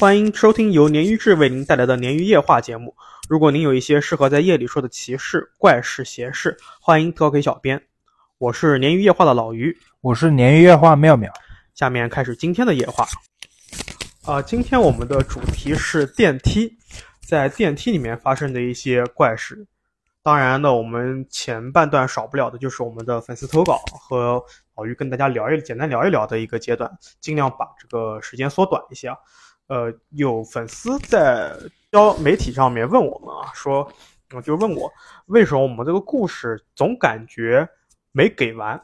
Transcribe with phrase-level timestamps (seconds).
[0.00, 2.96] 欢迎收听由鲶鱼志为您带来的鲶鱼夜话节目。
[3.28, 7.82] 如果您有一些适合在夜里说的奇事、怪事、邪事，欢迎投稿给小编。
[8.38, 11.30] 我是鲶鱼夜话的老于，我是鲶鱼夜话妙妙。
[11.74, 13.06] 下面开始今天的夜话。
[14.24, 16.78] 啊，今天我们的主题是电梯，
[17.20, 19.66] 在电梯里面发生的一些怪事。
[20.22, 24.42] 当然呢，我们前半段少不了的就是我们的粉丝投稿和
[24.74, 26.90] 老于跟大家聊一简单聊一聊的一个阶段，
[27.20, 29.16] 尽量把这个时间缩短一些啊。
[29.70, 31.56] 呃，有粉丝在
[31.92, 33.88] 交媒体上面问我们啊，说，
[34.42, 34.92] 就问我
[35.26, 37.68] 为什么我们这个故事总感觉
[38.10, 38.82] 没给完？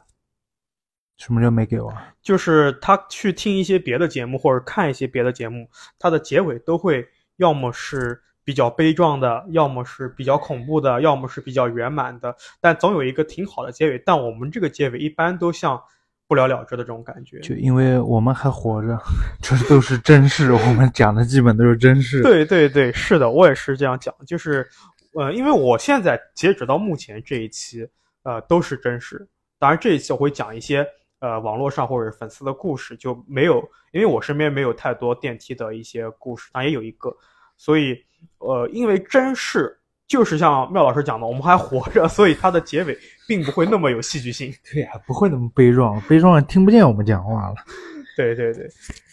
[1.17, 1.93] 什么叫没给完？
[2.21, 5.69] 就是他去听一些别的节目或者看一些别的节目，
[5.99, 8.23] 它的结尾都会要么是。
[8.47, 14.01] 比较悲壮的，要么是比较恐怖的，要么是比较圆满的，但总有一个挺好的结尾。
[14.05, 15.83] 但我们这个结尾一般都像
[16.27, 18.97] 不了了之的这种感觉，就因为我们还活着，
[19.41, 22.21] 这都是真事，我们讲的基本都是真事。
[22.21, 24.67] 对对对，是的，我也是这样讲，就是，
[25.13, 27.87] 呃，因为我现在截止到目前这一期，
[28.23, 29.27] 呃，都是真事。
[29.57, 30.85] 当然这一期我会讲一些
[31.19, 33.57] 呃网络上或者粉丝的故事，就没有，
[33.91, 37.15] 因为我身边没有太多电梯的一些故事，当然也有一个，
[37.55, 38.03] 所以。
[38.39, 44.53] 呃，因为真是就是像妙老师讲的，我们还活着，所以它的结尾并不会那么有戏剧性。
[44.71, 47.55] 对呀，不会那么悲壮，悲壮听不见我们讲话了。
[48.15, 48.67] 对对对，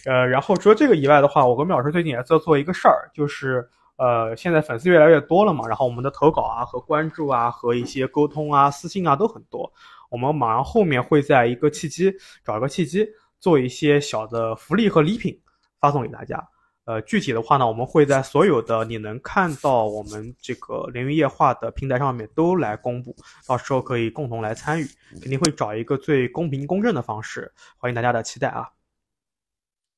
[0.07, 9.71] 呃，然后除了这个以外的话，我跟妙老师最近也在做一个事儿，就是呃，现在粉丝越来越多了嘛，然后我们的投稿啊和关注啊和一些沟通啊私信啊都很多，
[10.11, 12.11] 我们马上后面会在一个契机
[12.45, 13.07] 找一个契机
[13.41, 15.39] 做一些小的福利和礼品
[15.81, 16.43] 发送给大家。
[16.87, 28.69] 呃，具体的话呢，我们会在所有的你能看到我们这个连云夜话的平台上面都来公布，到时候可以共同来参与，肯定会找一个最公平公正的方式，欢迎大家的期待啊。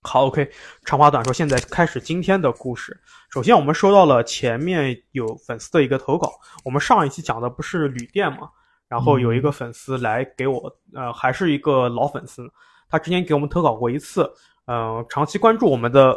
[0.02, 0.48] 好，OK，
[0.84, 2.96] 长话短说，现在开始今天的故事。
[3.30, 8.48] 首先，我们收到了前面有粉丝的一个投稿，我们上一期讲的不是旅店嘛，
[8.86, 12.48] 然后有一个粉丝来给我，呃，还是一个老粉丝，
[12.88, 14.32] 他之前给我们投稿过一次，
[14.66, 16.16] 嗯，长期关注我们的。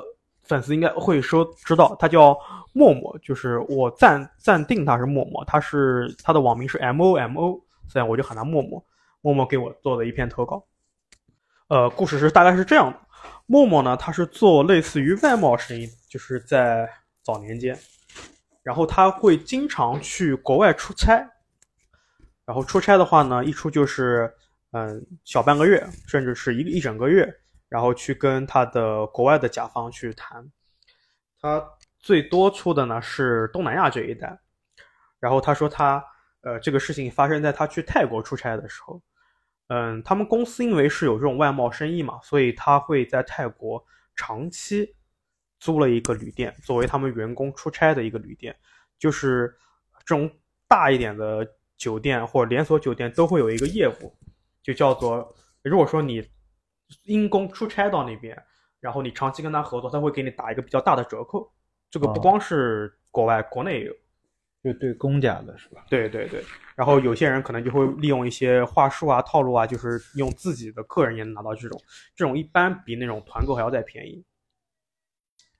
[0.49, 2.37] 粉丝应该会说知道，他叫
[2.73, 8.83] 默默，就是我暂暂定他是默默，他是他的网名是 M O M O，所以我就喊他默默。
[9.21, 10.65] 默默给我做的一篇投稿，
[11.67, 12.97] 呃，故事是大概是这样的：
[13.47, 16.89] 默默呢，他是做类似于外贸生意，就是在
[17.21, 17.77] 早年间，
[18.63, 21.29] 然后他会经常去国外出差，
[22.45, 24.33] 然后出差的话呢，一出就是
[24.71, 27.29] 嗯小半个月，甚至是一一整个月。
[27.69, 30.51] 然后去跟他的国外的甲方去谈，
[31.39, 31.63] 他
[31.99, 34.39] 最多出的呢是东南亚这一带。
[35.19, 36.03] 然后他说他，
[36.41, 38.99] 呃，这个事情发生在他去泰国出差的时候。
[39.67, 44.95] 嗯，他们公司因为是有这种外贸生意嘛，所以他会在泰国长期
[45.59, 48.55] 租了一个旅店，作为他们员工出差的一个旅店。
[48.97, 49.55] 就是
[49.99, 50.27] 这种
[50.67, 51.47] 大一点的
[51.77, 54.11] 酒店或者连锁酒店都会有一个业务，
[54.63, 56.27] 就叫做，如果说你。
[57.03, 58.37] 因公出差到那边，
[58.79, 61.51] 然后你长期跟他合作，他会给你打一个比较大的折扣。
[61.89, 63.93] 这个不光是国外，国内也有，
[64.63, 65.85] 就对公家的是吧？
[65.89, 66.43] 对对对。
[66.75, 71.81] 然后有些人可能就会利用一些话术啊、套路啊，就是用自己的客人也能拿到这种，
[72.15, 74.23] 这种一般比那种团购还要再便宜。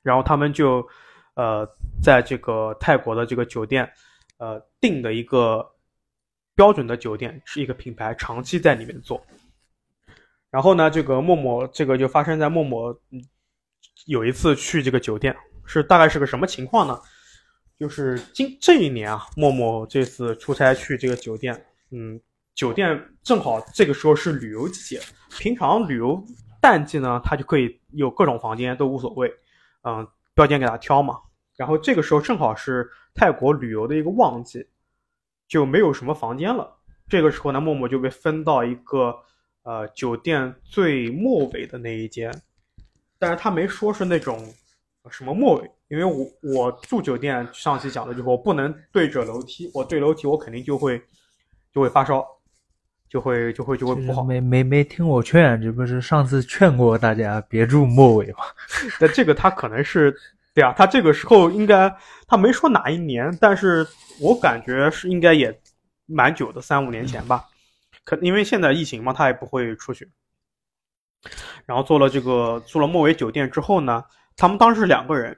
[0.01, 0.88] 然后他们就，
[1.34, 1.67] 呃，
[2.01, 3.91] 在这个泰国的这个酒店，
[4.38, 5.69] 呃，订的一个
[6.56, 9.22] 标准的酒店，是一个品牌，长期在里面做。
[10.51, 12.99] 然后呢，这个默默，这个就发生在默默，
[14.07, 16.99] 有一次去这个酒店，是大概是个什么情况呢？
[17.77, 21.53] 就是今这一年啊，默默这次出差去这个酒店，
[21.91, 22.19] 嗯，
[22.55, 25.01] 酒店正好这个时候是旅游季节，
[25.37, 26.19] 平常旅游
[26.59, 29.31] 淡季呢，他就可以有各种房间都无所谓，
[29.83, 31.16] 嗯，标间给他挑嘛。
[31.55, 34.67] 然后这个时候正好是泰国旅游的一个旺季，
[35.47, 36.75] 就没有什么房间了。
[37.07, 39.16] 这个时候呢，默默就被分到一个。
[39.69, 42.33] 呃，酒店最末尾的那一间，
[43.19, 44.43] 但是他没说是那种
[45.11, 50.99] 什么末尾，因为我我住酒店上期讲的就是我不能对着楼梯，我对楼梯我肯定就会
[51.71, 52.25] 就会发烧，
[53.07, 54.23] 就会就会就会不好。
[54.23, 58.39] 没没没听我劝，这不是上次劝过大家别住末尾吗？
[58.99, 60.11] 那这个他可能是
[60.55, 61.95] 对啊，他这个时候应该
[62.27, 63.85] 他没说哪一年，但是
[64.19, 65.55] 我感觉是应该也
[66.07, 67.45] 蛮久的，三五年前吧。
[68.09, 70.09] 可因为现在疫情嘛，他也不会出去。
[71.67, 74.03] 然后做了这个做了莫维酒店之后呢，
[74.35, 75.38] 他们当时是两个人。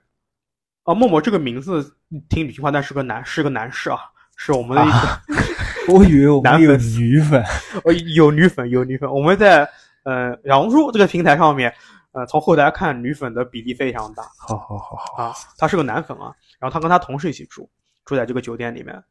[0.84, 1.96] 啊，默默这个名字
[2.30, 4.00] 挺女性化，但是个男，是个男士啊，
[4.38, 5.94] 是我们的一个。
[5.94, 7.44] 我以为我们有女粉，
[7.84, 9.12] 呃，有女粉，有女粉。
[9.12, 9.70] 我们在
[10.06, 11.72] 呃小红书这个平台上面，
[12.14, 16.34] 呃，从后台看，女粉的比例非常大好好好好，啊，他是个男粉啊。
[16.58, 17.70] 然后他跟他同事一起住，
[18.06, 19.04] 住在这个酒店里面。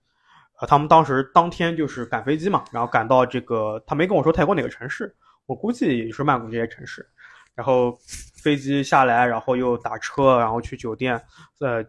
[0.61, 5.15] 啊，他们当时当天就是赶飞机嘛，然后赶到这个，他没跟我说泰国哪个城市，
[5.47, 7.05] 我估计也是曼谷这些城市。
[7.55, 7.99] 然后
[8.43, 11.21] 飞机下来，然后又打车，然后去酒店，
[11.59, 11.85] 呃，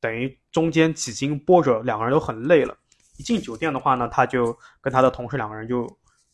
[0.00, 2.74] 等于中间几经波折，两个人都很累了。
[3.18, 5.84] 一进酒店的话呢，他就跟他的同事两个人就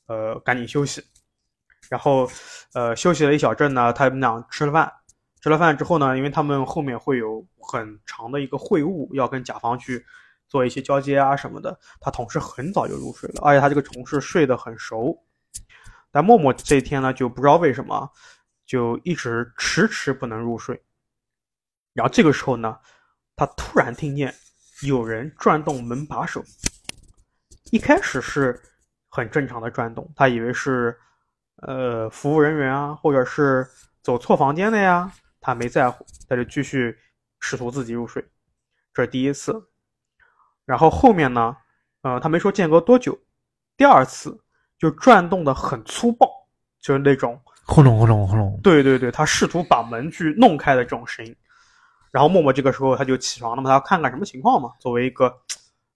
[0.06, 1.02] 呃赶紧休息，
[1.88, 2.28] 然后
[2.74, 4.92] 呃休息了一小阵呢，他们俩吃了饭，
[5.40, 10.04] 吃了饭之后呢，因为他们后面会有很长的一个会晤，要跟甲方去
[10.50, 15.16] 做一些交接啊什么的，他同事很早就入睡了，而且他这个同事睡得很熟，
[16.10, 18.10] 但默默这一天呢就不知道为什么
[18.66, 20.82] 就一直迟迟不能入睡，
[21.94, 22.76] 然后这个时候呢，
[23.36, 24.34] 他突然听见
[24.82, 26.44] 有人转动门把手。
[27.70, 28.60] 一开始是
[29.08, 30.98] 很正常的转动，他以为是
[31.58, 33.64] 呃服务人员啊，或者是
[34.02, 36.98] 走错房间的呀，他没在乎，他就继续
[37.38, 38.28] 试图自己入睡，
[38.92, 39.69] 这是第一次。
[40.70, 41.56] 然后后面呢，
[42.02, 43.18] 呃，他没说间隔多久，
[43.76, 44.38] 第二次
[44.78, 46.30] 就转动的很粗暴，
[46.80, 47.36] 就是那种
[47.66, 51.34] 轰隆轰隆轰隆，对对对，他试图把门去弄开的这种声音。
[52.12, 55.34] 然后默默这个时候他就起床了嘛，他要看看什么情况嘛，作为一个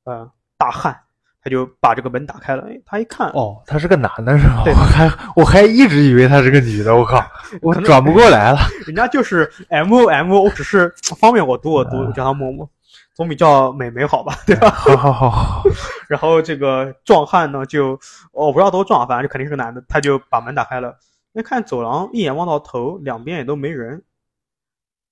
[0.03, 0.29] 呃
[0.59, 0.99] 大汉。
[1.41, 4.62] 他就把这个门打开了，哎，他一看，哦，他是个男的，是吧？
[4.65, 7.23] 对我还我还一直以为他是个女的，我靠，
[7.61, 8.59] 我转不过来了。
[8.87, 12.67] 人家就是 M O M O，只是方便我读我读，啊我叫他默默，
[13.14, 14.70] 总比叫美美好吧，对吧？
[14.70, 15.62] 好好好好，
[16.08, 17.99] 然后这个壮汉呢，就
[18.32, 20.99] 我不知道多壮，反正肯定是个男的，他就把门打开了，
[21.32, 24.02] 那看走廊一眼望到头，两边也都没人，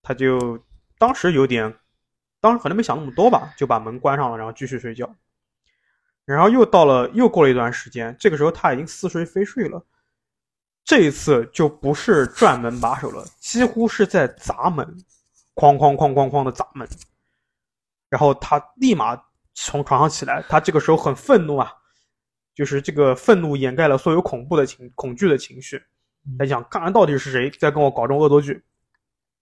[0.02, 0.58] 他就
[0.98, 1.74] 当时有点，
[2.40, 5.08] 当时可能没想那么多吧，就把门关上了，然后继续睡觉。
[6.24, 9.84] 然后又到了，又过了一段时间，这个时候他已经似睡非睡了。
[10.84, 14.84] 这一次就不是转门把手了，几乎是在砸门，
[15.54, 16.88] 哐哐哐哐哐的砸门。
[18.12, 19.18] 然后他立马
[19.54, 21.72] 从床上起来，他这个时候很愤怒啊，
[22.54, 25.82] 就是这个愤怒掩盖了所有恐怖的情、恐惧的情绪。
[26.38, 28.62] 他想，刚刚到底是谁在跟我搞这种恶作剧？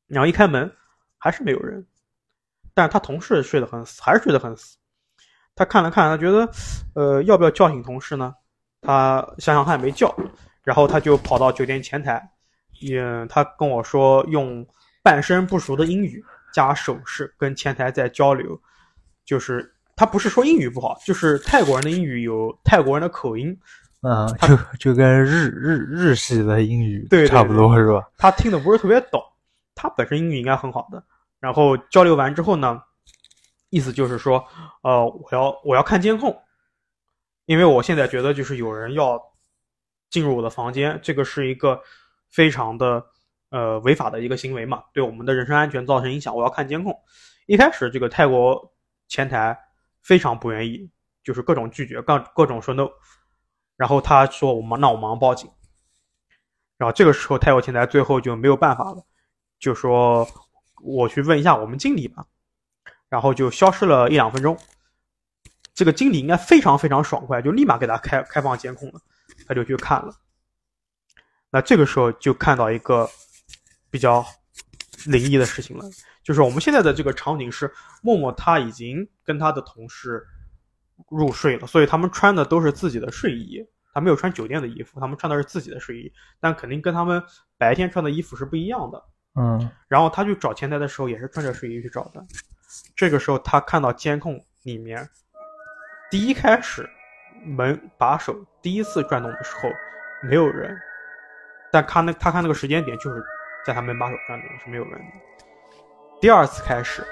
[0.06, 0.72] 然后一开门，
[1.18, 1.84] 还是没有人，
[2.72, 4.76] 但是他同事睡得很死，还是睡得很死。
[5.56, 6.48] 他看了看，他觉得，
[6.94, 8.32] 呃，要不要叫醒同事呢？
[8.82, 10.14] 他想想他也没叫，
[10.62, 12.22] 然后他就跑到酒店前台，
[12.78, 14.64] 也他跟我说用
[15.02, 18.60] 半生不熟的英语加手势跟前台在交流，
[19.24, 23.58] 就是他不是说英语不好，就是泰国人的英语有泰国人的口音，
[24.02, 28.08] 嗯，就就跟日日日系的英语对对差不多是吧？
[28.16, 29.22] 他听的不是特别懂，
[29.74, 31.02] 他本身英语应该很好的。
[31.38, 32.82] 然后交流完之后呢，
[33.70, 34.44] 意思就是说，
[34.82, 36.38] 呃，我要我要看监控，
[37.46, 39.18] 因为我现在觉得就是有人要
[40.10, 41.80] 进入我的房间，这个是一个
[42.30, 43.04] 非常的
[43.50, 46.98] 呃违法的一个行为嘛，对我们的人身安全造成影响，我要看监控。
[47.46, 48.72] 一开始这个泰国
[49.08, 49.58] 前台
[50.02, 50.90] 非常不愿意，
[51.22, 52.88] 就是各种拒绝，各各种说 no，
[53.76, 55.50] 然后他说我们那我马上报警。
[56.76, 59.04] 然后这个时候泰国前台最后就没有办法了，
[59.58, 60.26] 就说
[60.82, 62.24] 我去问一下我们经理吧，
[63.08, 64.56] 然后就消失了一两分钟。
[65.74, 69.00] 这个经理应该非常非常爽快，就立马给他开开放监控了，
[69.46, 70.14] 他就去看了。
[71.50, 73.10] 那这个时候就看到一个
[73.90, 74.24] 比较
[75.06, 75.84] 灵异的事情了，
[76.22, 80.22] 就是我们现在的这个场景是默默他已经跟他的同事
[81.08, 87.22] 入睡了，所以他们穿的都是自己的睡衣，他没有穿酒店的衣服，他们穿的是自己的睡衣，但肯定跟他们
[87.56, 89.02] 白天穿的衣服是不一样的。
[89.34, 92.22] 嗯，然后他去找前台的时候也是穿着睡衣去找的。
[92.94, 95.08] 这个时候他看到监控里面，
[96.10, 96.88] 第一开始
[97.44, 99.70] 门把手第一次转动的时候
[100.28, 100.76] 没有人，
[101.72, 103.22] 但看那他看那个时间点就是
[103.64, 105.06] 在他门把手转动是没有人的。
[106.20, 107.02] 第二次开始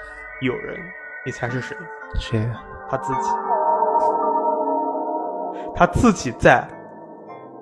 [0.41, 0.77] 有人，
[1.25, 1.75] 你猜是谁？
[2.15, 2.49] 谁？
[2.89, 3.29] 他自己，
[5.75, 6.67] 他自己在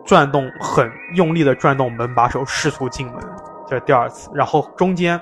[0.06, 3.22] 转动，很用力的转动门把手，试图进门，
[3.68, 4.30] 这是第二次。
[4.34, 5.20] 然后中间，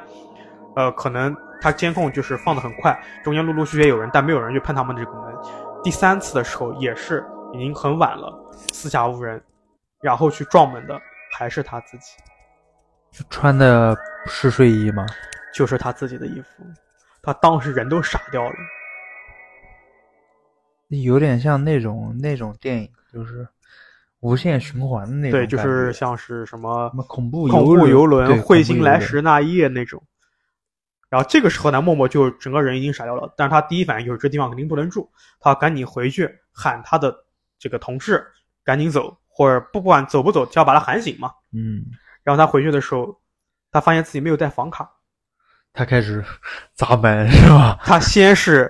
[0.75, 5.33] 呃，可能他监控就是放的很快，中间陆陆续续有人，但没有人去碰他们这个门。
[5.83, 8.33] 第三次的时候也是已经很晚了，
[8.71, 9.41] 四下无人，
[10.01, 10.99] 然后去撞门的
[11.37, 12.17] 还是他自己，
[13.29, 13.95] 穿的
[14.27, 15.05] 是睡衣吗？
[15.53, 16.63] 就是他自己的衣服。
[17.21, 18.55] 他当时人都傻掉了。
[20.89, 23.47] 有点像那种那种电影，就是
[24.19, 28.99] 无限循环的那种对，就是像是什么恐怖恐怖游游轮、对彗星来。
[28.99, 30.01] 时那夜那种。
[31.09, 37.15] 然后这个时候呢，默默就整个人已经傻掉了，但是他第一反应就是这地方肯定不能住，他赶紧回去喊他的
[37.57, 38.25] 这个同事
[38.63, 41.31] 赶紧走，或者不管走不走，就要把他喊醒嘛。
[41.53, 41.85] 嗯，
[42.25, 43.17] 然后他回去的时候，
[43.71, 44.91] 他发现自己没有带房卡，
[45.71, 46.21] 他开始
[46.73, 47.79] 砸门是吧？
[47.83, 48.69] 他先是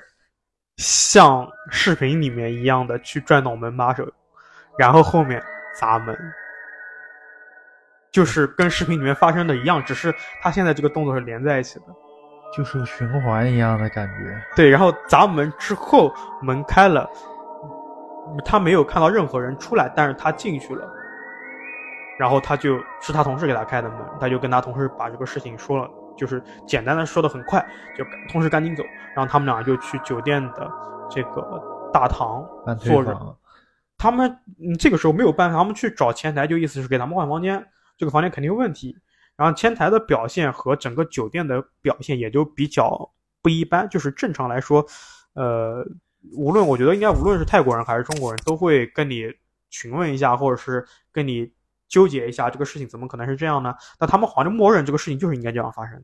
[0.77, 4.07] 像视频里面一样的去转动门把手，
[4.77, 5.41] 然后后面
[5.79, 6.15] 砸门，
[8.11, 11.85] 就是跟视频里面发生的一样，只是他现在这个动作是连在一起的。
[12.55, 14.41] 就是个循环一样的感觉。
[14.55, 17.09] 对，然后砸门之后门开了，
[18.45, 20.89] 他没有看到任何人出来，但是他进去了，
[22.17, 27.59] 然后他就是他同事给他开的门，他就跟他同事把这个事情说了，就是简单的说的很快，
[27.97, 28.83] 就同事赶紧走，
[29.15, 30.71] 然后他们俩就去酒店的
[31.09, 31.61] 这个
[31.93, 32.47] 大堂
[32.79, 33.37] 坐着。
[33.97, 34.29] 他们
[34.59, 37.65] 嗯这个时候没有办法，他们去找前台，就意思是给他们换房间，
[37.97, 38.95] 这个房间肯定有问题。
[39.37, 43.09] 然后前台的表现和整个酒店的表现也就比较
[43.41, 44.85] 不一般，就是正常来说，
[45.33, 45.85] 呃，
[46.37, 49.25] 无论我觉得应该无论是泰国人还是中国人，都会跟你
[49.69, 51.49] 询问一下，或者是跟你
[51.95, 53.73] 纠结一下这个事情怎么可能是这样呢？
[54.01, 56.03] 那他们好像默认这个事情就是应该这样发生的，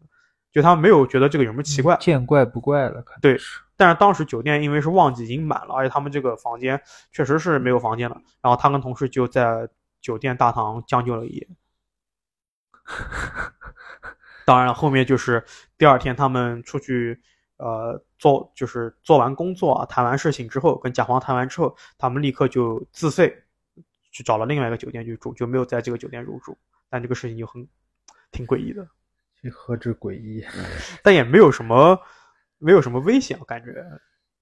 [0.54, 1.98] 就他们没有觉得这个有什么奇怪。
[2.00, 3.38] 见怪不怪了，对
[3.76, 6.82] 但是当时酒店因为是旺季已经满了，而且他们这个房间
[7.12, 8.16] 确实是没有房间了。
[8.42, 9.68] 然后他跟同事就在
[10.00, 11.48] 酒店大堂将就了一夜。
[14.46, 15.44] 当然了，后面就是
[15.78, 17.20] 第二天他们出去，
[17.58, 23.44] 呃，做就是做完工作啊，谈完事情之后，跟甲方谈完之后，他们立刻就自费
[24.12, 26.58] 去找了另外一个酒店去住，就没有在这个酒店入住。
[26.90, 27.68] 但这个事情就很
[28.32, 28.88] 挺诡异的。
[29.42, 30.46] 这何止诡异？
[31.02, 32.00] 但也没有什么
[32.58, 33.74] 没有什么危险，我感觉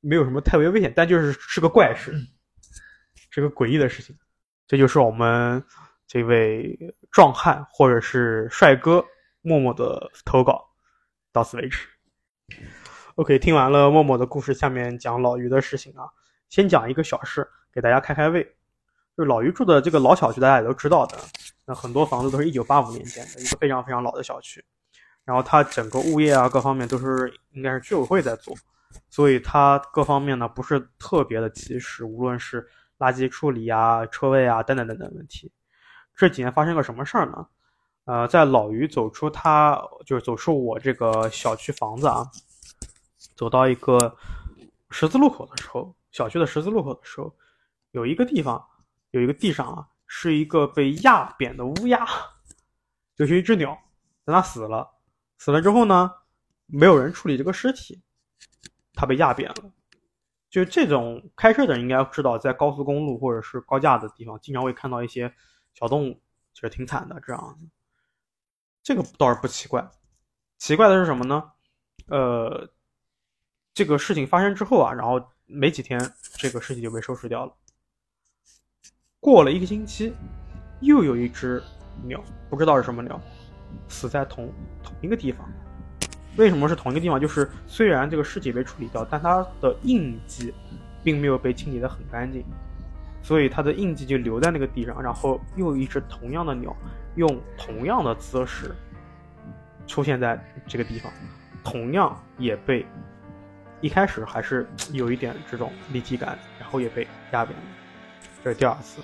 [0.02, 2.14] 没有什么特别危险，但就是是个怪事，
[3.30, 4.18] 是个诡异的事情。
[4.68, 5.64] 这就是我们
[6.06, 6.78] 这位
[7.12, 9.04] 壮汉或者是帅哥
[9.42, 10.68] 默默的投稿，
[11.32, 11.88] 到此为止。
[13.16, 16.10] OK，听完了默默的故事，下面讲老于的事情啊。
[16.50, 18.56] 先讲一个小事，给大家开开胃。
[19.20, 21.18] 就是老于住的这个老小区，大家也都知道的，
[21.66, 24.64] 那很多房子都是一九八五年建的，一个非常非常老的小区。
[25.26, 28.56] 然后它整个物业啊各方面都是应该是居委会在做，
[29.10, 32.66] 所以它各方面呢不是特别的及时，无论是
[32.98, 35.52] 垃圾处理啊、车位啊等等等等问题。
[36.16, 37.46] 这几年发生个什么事儿呢？
[38.06, 42.26] 呃，在老于走出他就是走出我这个小区房子啊，
[43.36, 44.16] 走到一个
[44.92, 47.36] 十字路口的时候，小区的十字路口的时候，
[47.92, 48.66] 有一个地方
[49.12, 52.06] 有一个地上啊是一个被压扁的乌鸦，
[53.16, 53.78] 就是一只鸟，
[54.26, 54.90] 但它死了。
[55.38, 56.12] 死了之后呢，
[56.66, 58.02] 没有人处理这个尸体，
[58.94, 59.72] 它被压扁了。
[60.50, 65.32] 就这种开车的人应该知道，在高速公路或者是高架的地方，经常会看到一些
[65.74, 66.22] 小动物，
[66.54, 67.68] 其实挺惨的这样子。
[68.82, 69.88] 这个倒是不奇怪，
[70.58, 71.52] 奇怪的是什么呢？
[72.08, 72.68] 呃，
[73.74, 76.00] 这个事情发生之后啊，然后没几天，
[76.38, 77.56] 这个尸体就被收拾掉了。
[79.22, 80.14] 过了一个星期，
[80.80, 81.62] 又有一只
[82.04, 83.20] 鸟，不知道是什么鸟，
[83.90, 84.50] 死在同
[84.82, 85.46] 同一个地方。
[86.38, 87.20] 为什么是同一个地方？
[87.20, 90.54] 就是虽然这个尸体被处理掉，但它的印记
[91.04, 92.46] 并没有被清理得很干净，
[93.22, 95.02] 所以它的印记就留在那个地上。
[95.04, 96.74] 然后又一只同样的鸟，
[97.16, 98.74] 用同样的姿势
[99.86, 101.12] 出现在这个地方，
[101.62, 102.86] 同样也被
[103.82, 107.66] 一开始还是有一点这种立体感，然后也被压扁了。
[108.44, 109.02] 这是第二次，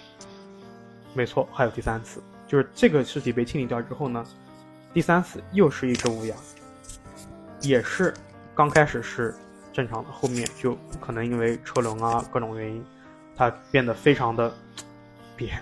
[1.14, 4.26] 没错，还有第三次，就是这个尸体被清理掉之后呢，
[4.94, 6.36] 第三次又是一只乌鸦，
[7.62, 8.14] 也是
[8.54, 9.36] 刚开始是
[9.74, 12.86] 正常的，后面就可能因为车轮啊各种原因，
[13.36, 14.54] 它变得非常的
[15.36, 15.62] 扁。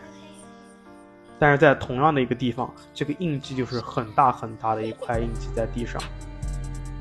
[1.39, 6.01] 但是在同样的一个地方，这个印记就是很大很大的一块印记在地上。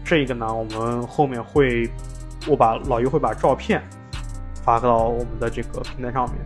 [0.04, 1.88] 这个呢，我们后面会，
[2.48, 3.80] 我把老于会把照片
[4.64, 6.40] 发到我们的这个平台上面，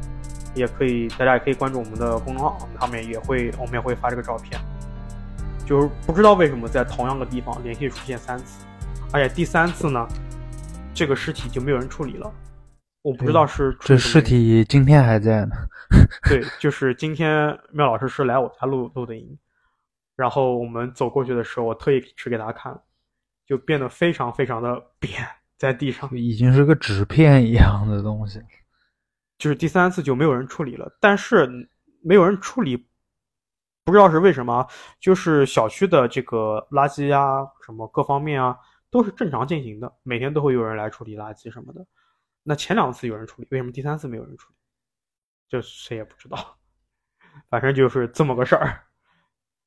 [0.56, 4.60] 也可以大家也可以关注我们的公众号，他们也会我们也会发这个照片。
[5.64, 8.64] 就是不知道为什么在同样的地方连续出现三次，
[9.12, 10.06] 而且第三次呢，
[10.94, 12.32] 这个尸体就没有人处理了。
[13.02, 15.54] 我不知道是这尸体今天还在呢。
[16.28, 19.38] 对，就是今天妙老师是来我家录录的音，
[20.16, 22.76] 然后我们走过去的时候，我特意指给大家看，
[23.46, 25.24] 就变得非常非常的扁
[25.58, 28.40] 在地上，已经是个纸片一样的东西。
[29.38, 31.48] 就是第三次就没有人处理了，但是
[32.02, 32.76] 没有人处理，
[33.84, 34.66] 不知道是为什么，
[34.98, 38.58] 就是小区的这个垃圾啊，什么各方面啊，
[38.90, 41.86] 都是正常进行的，每天都会有人来处理垃圾什么的。
[42.42, 44.56] 那前两次有人处理，为什么第三次没有人处理？
[45.48, 46.56] 这谁也不知道，
[47.50, 48.82] 反正就是这么个事儿。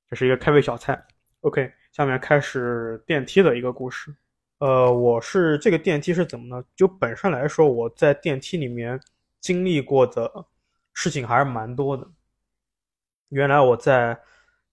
[0.09, 0.99] 这是一个开胃小菜。
[1.41, 4.13] OK，下面开始电梯的一个故事。
[4.57, 6.61] 呃，我是这个电梯是怎么呢？
[6.75, 8.99] 就本身来说，我在电梯里面
[9.39, 10.45] 经历过的
[10.93, 12.07] 事情还是蛮多的。
[13.29, 14.19] 原来我在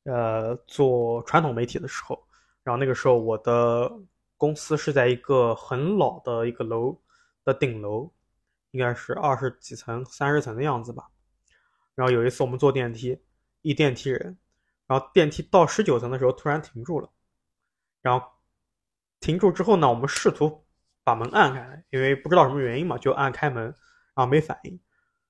[0.04, 2.26] 呃做传统媒体的时候，
[2.62, 3.90] 然后那个时候我的
[4.37, 6.99] 公司是在一个很老的一个楼
[7.44, 8.11] 的顶楼，
[8.70, 11.08] 应该是二十几层、三十层的样子吧。
[11.94, 13.18] 然后有一次我们坐电梯，
[13.62, 14.37] 一电梯人，
[14.87, 17.11] 然后电梯到十九层的时候突然停住了，
[18.02, 18.26] 然后
[19.20, 20.64] 停住之后呢，我们试图
[21.04, 23.75] 把门按开，因为不知道什么原因嘛，就按开门，
[24.16, 24.80] 啊没反应，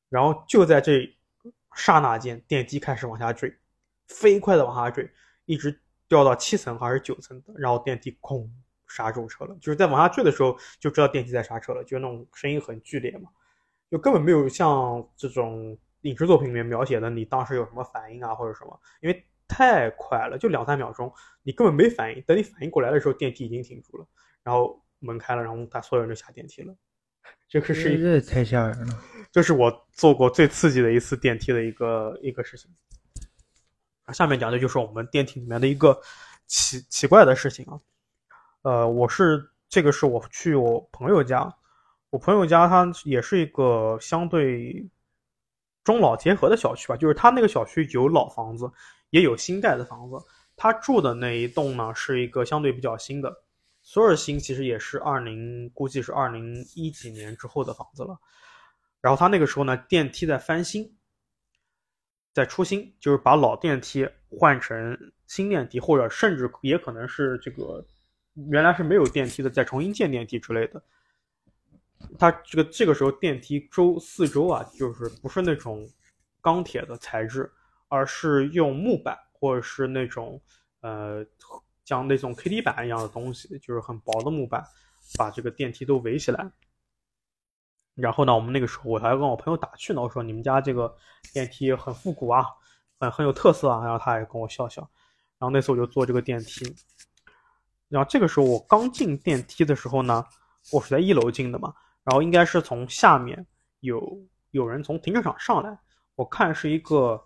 [0.09, 1.07] 然后就在这
[1.75, 3.55] 刹那间，电梯开始往下坠，
[4.09, 5.07] 飞快的往下坠，
[5.45, 5.79] 一直
[6.09, 8.51] 掉到七层还是九层的，然后电梯空
[8.89, 13.29] 刹住车了，就是在往下坠的时候就知道电梯在刹车了，就那种声音很剧烈嘛，
[13.91, 15.79] 就根本没有像这种。
[16.03, 18.81] 影视作品里面描写的你当时有什么反应啊，或者什么？
[19.01, 21.13] 因为太快了，就两三秒钟，
[21.43, 22.23] 你根本没反应。
[22.23, 24.07] 等你反应过来的时候，电梯已经停住了，
[24.45, 26.73] 然后门开了，然后他所有人都下电梯了。
[27.49, 32.71] 这个是这太吓人了，这是我做过最刺激的一次电梯的一个一个事情。
[34.13, 36.01] 下面讲的就是我们电梯里面的一个
[36.47, 37.79] 奇奇怪的事情啊。
[38.63, 41.53] 呃，我是这个是我去我朋友家，
[42.11, 44.89] 我朋友家他也是一个相对。
[45.85, 48.69] 中老结合的小区吧，就是他那个小区有老房子，
[49.11, 50.17] 也有新盖的房子。
[50.57, 53.33] 他住的那一栋呢，是一个相对比较新的。
[53.89, 58.19] 索尔新其实也是二零，估计是二零一几年之后的房子了。
[59.01, 60.93] 然后他那个时候呢，电梯在翻新，
[62.33, 67.87] 在出新，就是把老电梯换成新电梯，或者甚至也可能是这个
[68.51, 70.83] 原来是没有电梯的，再重新建电梯之类的。
[72.19, 75.89] 它这个这个时候电梯周四周啊，就是不是那种
[76.41, 77.49] 钢铁的材质，
[77.87, 80.43] 而是用木板或者是那种
[80.81, 81.25] 呃
[81.87, 84.63] 像那种 K T 板一样的东西，就是很薄的木板，
[85.17, 86.51] 把这个电梯都围起来。
[87.95, 90.95] 然后呢，我们那个时候我还跟我朋友打趣呢，我说你们家这个
[91.33, 92.45] 电梯很复古啊，
[92.99, 93.83] 很很有特色啊。
[93.83, 94.83] 然后他也跟我笑笑。
[95.39, 96.75] 然后那次我就坐这个电梯。
[97.89, 100.23] 然后这个时候我刚进电梯的时候呢，
[100.73, 101.73] 我是在一楼进的嘛。
[102.03, 103.47] 然后应该是从下面
[103.81, 105.79] 有有人从停车场上来，
[106.17, 107.23] 我看是一个，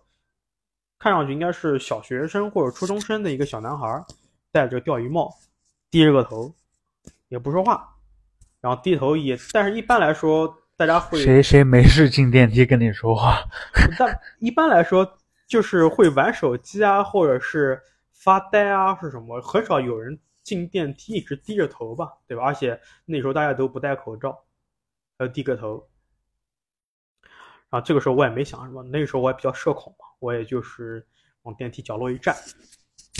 [0.98, 4.04] 看上去应该是小学生或者初中生的一个小男孩，
[4.52, 5.32] 戴着钓鱼帽，
[5.90, 6.54] 低着个头，
[7.28, 7.96] 也不说话，
[8.60, 13.44] 然后低头也，但是一般来说大家会谁谁没事进电梯跟你说话，
[13.98, 17.80] 但一般来说就是会玩手机啊，或者是
[18.12, 19.40] 发呆啊，是什么？
[19.40, 22.44] 很少有人进电梯一直低着头吧，对吧？
[22.44, 24.44] 而且那时候大家都不戴口罩。
[25.18, 25.86] 要低个头，
[27.68, 31.06] 然后这个时候我也没想什么，那个时候我也比较社恐嘛，我也就是
[31.42, 32.34] 往电梯角落一站，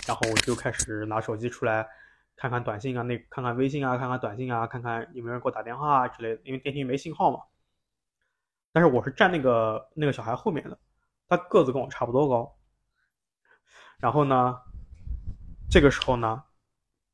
[0.07, 1.87] 然后我就开始拿手机出来
[2.37, 7.41] 看看短信啊，那看看微信啊，看看短信啊，看看有没有人给我打电话啊之类的，因为电梯没信号嘛。
[8.73, 10.79] 但是我是站那个那个小孩后面的，
[11.29, 12.57] 他个子跟我差不多高。
[13.99, 14.57] 然后呢，
[15.69, 16.43] 这个时候呢，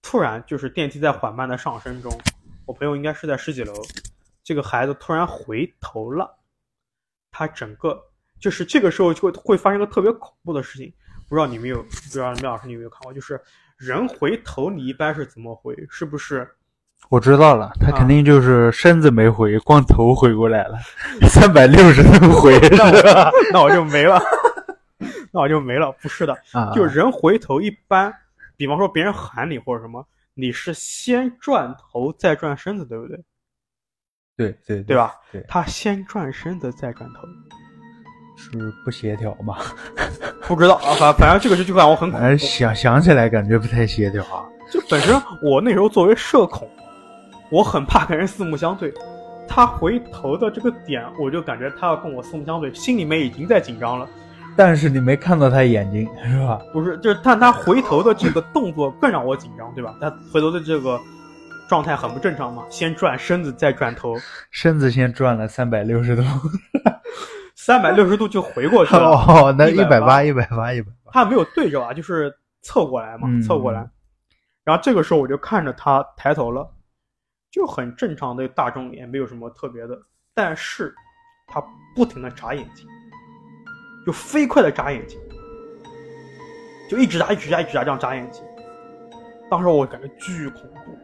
[0.03, 2.13] 突然就是电梯在缓慢的上升中，
[2.67, 3.73] 我朋友应该是在十几楼。
[4.45, 6.39] 这个孩子突然回头了，
[7.33, 8.01] 他整个
[8.39, 10.95] 就是这个时候就会会发生个特别恐怖的事情，
[11.29, 13.13] 不知道你们有，不知道苗老师你有没有看过？
[13.13, 13.41] 就是
[13.77, 15.77] 人回头，你一般是怎么回？
[15.91, 16.49] 是不是？
[17.11, 20.79] 我知道了，他肯定就是身子没回，光头回过来了，
[21.29, 22.59] 三百六十度回，
[23.53, 24.21] 那我就没了，
[25.31, 25.93] 那我就没了。
[26.01, 26.37] 不是的，
[26.75, 28.13] 就人回头一般，
[28.57, 33.25] 比方说别人喊你或者什么，你是先转头再转身子，对不对？
[34.37, 35.15] 对对对吧？
[35.31, 37.21] 对，他先转身子再转头，
[38.37, 39.57] 是不协调吗？
[40.47, 42.37] 不知道啊，反反正这个是就让我很恐怖。
[42.37, 44.45] 想想起来感觉不太协调啊。
[44.71, 46.69] 就本身我那时候作为社恐，
[47.51, 48.93] 我很怕跟人四目相对。
[49.49, 54.09] 他回头的这个点，我就感觉他要跟我四目相对，心里面已经在紧张了。
[54.57, 56.61] 但是你没看到他眼睛是吧？
[56.73, 59.95] 不是，就是但他回头的这个动作更让我紧张，对吧？
[60.01, 61.01] 他回头的这个。
[61.69, 64.15] 状态很不正常嘛，先转身子再转头，
[64.53, 66.23] 身子先转了三百六十度，
[67.67, 69.11] 三百六十度就回过去了。
[69.27, 71.11] 哦，那一百八，一百八，一百八。
[71.11, 73.91] 他没有对着啊，就是侧过来嘛，侧过来。
[74.63, 76.73] 然后这个时候我就看着他抬头了，
[77.51, 79.99] 就很正常的大众脸，没有什么特别的。
[80.33, 80.95] 但是
[81.49, 81.61] 他
[81.97, 82.87] 不停的眨眼睛，
[84.07, 85.19] 就飞快的眨眼睛，
[86.89, 88.45] 就一直眨，一直眨，一直眨，这样眨眼睛。
[89.51, 90.96] 当时我感觉巨恐怖。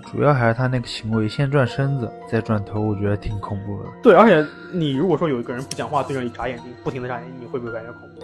[0.00, 3.88] 主要还是他那个行为，先转身子再转头，我觉得挺恐怖的。
[4.02, 8.20] 对，而且你如果说有一个人不讲话，对着你眨眼睛，不停的眨眼睛，你会不会感觉恐怖？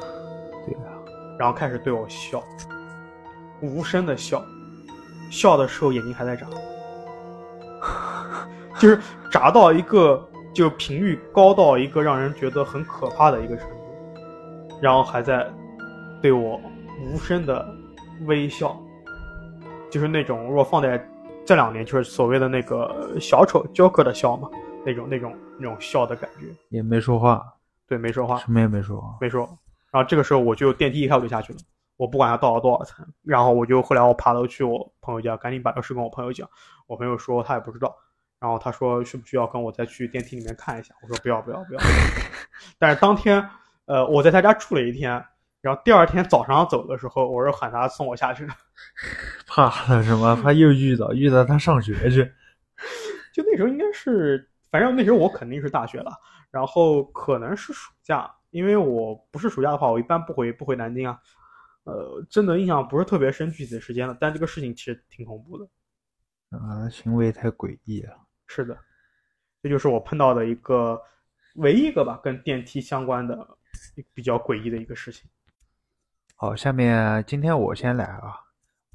[0.67, 0.91] 对啊。
[1.39, 2.43] 然后开始对我笑，
[3.61, 4.45] 无声的笑，
[5.31, 6.47] 笑的时候眼睛还在眨，
[8.79, 8.99] 就是
[9.31, 13.77] 眨到一个就频率高到一个让人觉得很可怕的一个程度，
[14.81, 15.47] 然后还在。
[16.23, 16.59] 对我
[17.05, 17.65] 无声的
[18.25, 18.75] 微笑，
[19.91, 20.99] 就是那种如果放在
[21.47, 24.51] 这两年，就是所谓的那个小丑 Joker 的笑嘛，
[24.85, 26.47] 那种那种那种笑的感觉。
[26.71, 27.41] 也没说话，
[27.87, 29.17] 对，没说话，什么也没说。
[29.21, 29.49] 没说。
[29.93, 31.61] 然后这个时候我就电梯一开我就下去了，
[31.97, 36.49] 我不管他到了多少层，然后我就后来我爬楼去我朋友家，赶紧把这事跟我朋友讲。
[36.89, 37.97] 我朋友说他也不知道，
[38.41, 40.95] 然后他说需不需要跟我再去电梯里面看一下？
[41.01, 41.81] 我说不要不要不要。
[42.77, 43.49] 但是当天，
[43.87, 45.25] 呃，我在他家住了一天，
[45.67, 48.53] 然后第二天早上走的时候，我是喊他送我下去的。
[49.49, 50.37] 怕了什么？
[50.41, 52.23] 怕又遇到遇到他上学去。
[53.35, 56.13] 就那时候应该是，反正那时候我肯定是大学了，
[56.53, 61.19] 然后可能是暑假，因为我不是暑假的话，我一般不回不回南京啊。
[61.83, 65.69] 呃，真的印象不是特别深具体的时间了，但这个事情其实挺恐怖的。
[66.51, 68.17] 啊，行为太诡异了。
[68.47, 68.79] 是的，
[69.61, 71.03] 这就是我碰到的一个
[71.57, 73.45] 唯一一个吧，跟电梯相关的
[74.15, 75.29] 比较诡异的一个事情。
[76.39, 78.37] 好，下面今天我先来啊，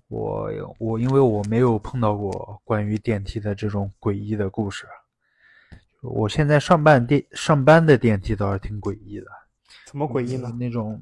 [0.10, 4.86] 我我因为我没有碰到过关于电梯的这种诡异的故事，
[6.04, 9.26] 我现在上班电上班的电梯倒是挺诡异的。
[9.88, 10.56] 怎么诡异呢？
[10.60, 11.02] 那种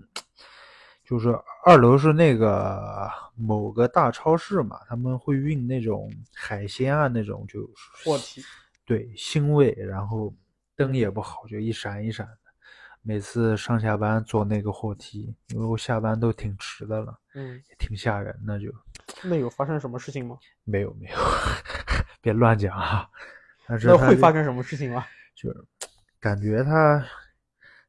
[1.03, 7.69] 就是二楼是那个某个大超市嘛，他们会运那种海鲜啊，那种就
[8.05, 8.41] 货体，
[8.85, 10.33] 对，腥味，然后
[10.77, 12.37] 灯也不好，就一闪一闪的。
[13.01, 18.59] 每次上下班坐那个货梯，因为我下班都挺迟的了，嗯，也挺吓人的。
[18.59, 18.71] 就
[19.23, 20.37] 那有发生什么事情吗？
[20.63, 21.17] 没 有没有，
[22.21, 23.09] 别乱讲啊。
[23.67, 25.05] 但是那会发生什么事情吗？
[25.35, 25.63] 就是
[26.19, 27.03] 感觉它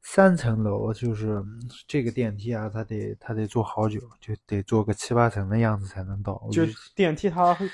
[0.03, 1.43] 三层楼，就是
[1.87, 6.43] 这个电梯啊，它得它得坐好久，就得坐个七八层的样子才能到。
[6.51, 6.63] 就
[6.95, 7.69] 电梯它会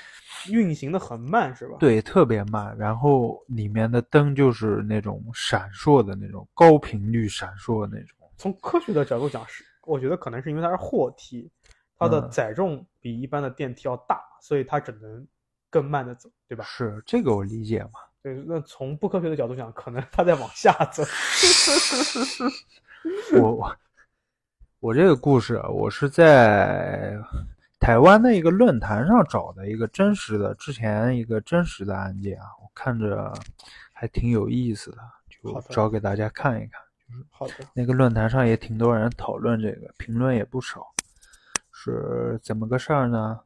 [0.49, 2.77] 运行的很慢，是吧？，对，特别慢。
[2.77, 8.17] 然后里面的灯就是那种闪烁的那种高频率闪烁的那种。
[8.35, 11.49] 从科学的角度讲，是我觉得可能是因为它是货梯，
[11.97, 15.25] 它的嗯载重比一般的电梯要大，所以它只能
[15.69, 16.63] 更慢的走，对吧？
[16.65, 17.91] 是这个我理解嘛？
[18.23, 21.03] 对，那从不科学的角度讲，可能它在往下走。
[23.39, 23.75] 我我
[24.79, 27.17] 我这个故事啊，我是在
[27.79, 33.33] 台湾的一个论坛上找的一个真实的，之前一个真实的案件啊，我看着
[33.93, 34.97] 还挺有意思的，
[35.29, 36.81] 就找给大家看一看。
[37.31, 40.85] 好的，那个论坛上也挺多人讨论这个，评论也不少。
[41.71, 43.39] 是怎么个事儿呢？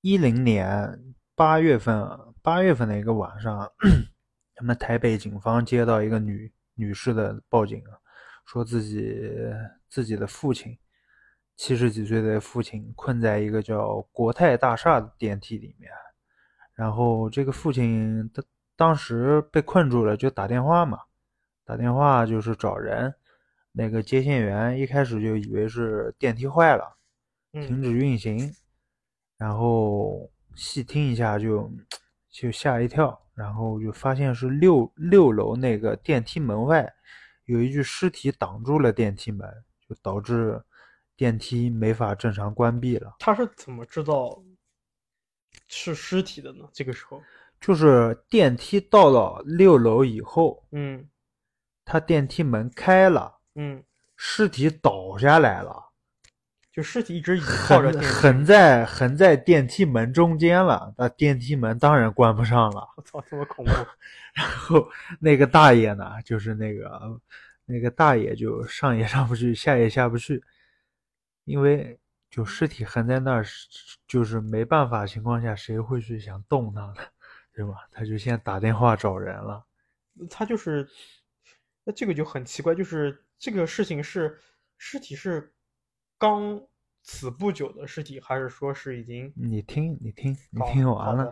[0.00, 3.70] 一零年八月份，八月份的一个晚上，
[4.56, 7.94] 他们台北警方接到一个女女士的报警啊，
[8.44, 9.16] 说自己
[9.88, 10.76] 自己的父亲，
[11.56, 15.90] 七十几岁的父亲困在一个叫国泰大厦的电梯里面，
[16.74, 18.42] 然后这个父亲他
[18.74, 20.98] 当时被困住了，就打电话嘛，
[21.64, 23.14] 打电话就是找人，
[23.70, 26.96] 那个接线员一开始就以为是电梯坏了，
[27.52, 28.52] 停嗯，止运行，
[29.38, 31.70] 然后细听一下就
[32.32, 36.90] 就吓一跳，然后就发现是六六楼那个电梯门外
[37.44, 39.46] 有一具尸体挡住了电梯门，
[39.86, 40.60] 就导致
[41.14, 43.14] 电梯没法正常关闭了。
[43.18, 44.42] 他是怎么知道
[45.68, 46.66] 是尸体的呢？
[46.72, 47.22] 这个时候，
[47.60, 51.06] 就是电梯到了六楼以后，嗯
[51.84, 53.84] 他电梯门开了，嗯，
[54.16, 55.91] 尸体倒下来了。
[56.72, 58.08] 就尸体一直倚靠着横电梯。
[58.08, 62.88] 横在横在电梯门中间了，那电梯门当然关不上了。
[62.96, 63.70] 我操，这么恐怖！
[64.32, 64.88] 然后
[65.20, 67.20] 那个大爷呢，就是那个
[67.66, 70.42] 那个大爷就上也上不去，下也下不去，
[71.44, 71.98] 因为
[72.30, 73.44] 就尸体横在那儿，
[74.08, 76.94] 就是没办法情况下，谁会去想动它呢？
[77.54, 77.86] 对吧？
[77.92, 79.62] 他就先打电话找人了。
[80.30, 80.88] 他就是，
[81.84, 84.38] 那这个就很奇怪，就是这个事情是
[84.78, 85.52] 尸体是
[86.22, 86.62] 刚
[87.02, 91.24] 死不久的尸体，还是说是已经你听，你听，你听完了，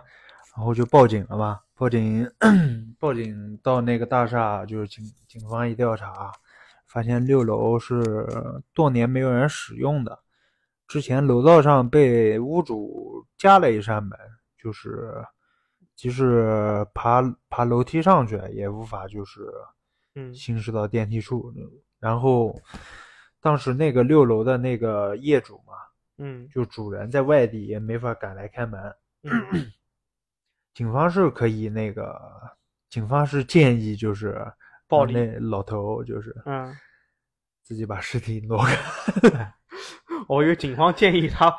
[0.57, 1.61] 然后就报警了吧。
[1.77, 2.29] 报警，
[2.99, 6.33] 报警到那个大厦，就是警警方一调查，
[6.89, 8.27] 发现六楼是
[8.75, 10.19] 多年没有人使用的，
[10.89, 14.19] 之前楼道上被屋主加了一扇门，
[14.61, 15.25] 就是
[15.95, 19.49] 即使爬爬楼梯上去，也无法就是
[20.17, 21.55] 嗯行驶到电梯处。
[22.01, 22.61] 然后
[23.41, 25.75] 当时那个六楼的那个业主嘛，
[26.19, 28.81] 嗯就主人在外地也没法赶来开门。
[29.23, 29.33] 嗯
[30.75, 32.19] 警方是可以那个，
[32.89, 34.41] 警方是建议就是
[34.89, 36.73] 暴力那老头就是嗯，
[37.63, 38.77] 自己把尸体挪开。
[40.29, 41.53] 我以为警方建议他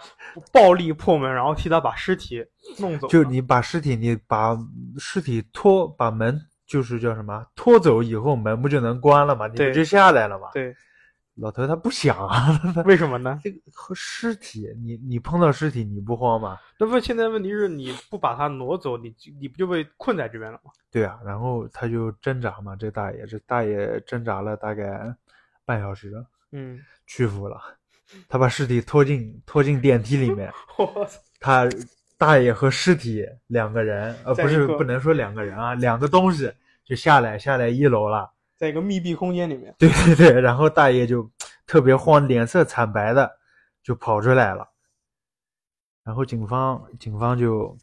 [0.54, 2.46] 暴力破门，然后替他把尸体
[2.80, 3.08] 弄走。
[3.08, 4.58] 就你把尸体，你把
[4.98, 9.48] 尸体拖，把门就是叫什么拖走以后，门不就能关了吗？
[9.48, 10.50] 你对不就下来了吗？
[10.54, 10.74] 对，
[11.36, 13.40] 老头他不想啊，为什么呢？
[13.42, 16.58] 这个和尸体，你你碰到尸体你不慌吗？
[16.78, 20.72] 那问现在问题是你不把它挪走，你你不就被困在这边了吗？
[20.92, 25.16] 对啊，然后他就挣扎嘛，这大爷这大爷挣扎了大概
[25.66, 26.12] 半小时，
[26.52, 27.60] 嗯，屈服了，
[28.28, 30.52] 他把尸体拖进拖进电梯里面，
[31.40, 31.68] 他
[32.18, 36.52] 大爷和尸体两个人，呃，不是不能说两个人啊，两个东西
[36.84, 38.30] 就下来下来一楼了。
[38.62, 41.28] 在一个密闭空间里面，对 对对，然后大爷就
[41.66, 43.40] 特别慌，脸色惨白的
[43.82, 44.70] 就跑出来了。
[46.04, 47.76] 然后警方警方就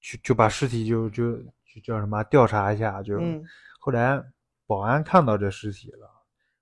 [0.00, 3.42] 就就把尸体就就就叫什么调查一下，就、嗯
[3.80, 4.22] 后来
[4.68, 6.08] 保安看到这尸体了，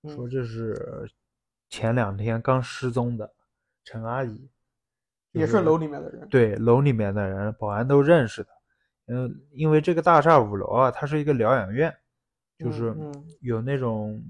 [0.05, 1.07] 嗯说这是
[1.69, 3.31] 前两天刚失踪的
[3.85, 4.51] 陈阿姨，
[5.33, 8.49] 也是楼里面的人，对楼里面的人，保安都认识的。
[9.09, 11.95] 嗯，因为这个大厦五楼啊，它是一个疗养院，
[12.61, 12.95] 就是
[13.41, 14.23] 有那种，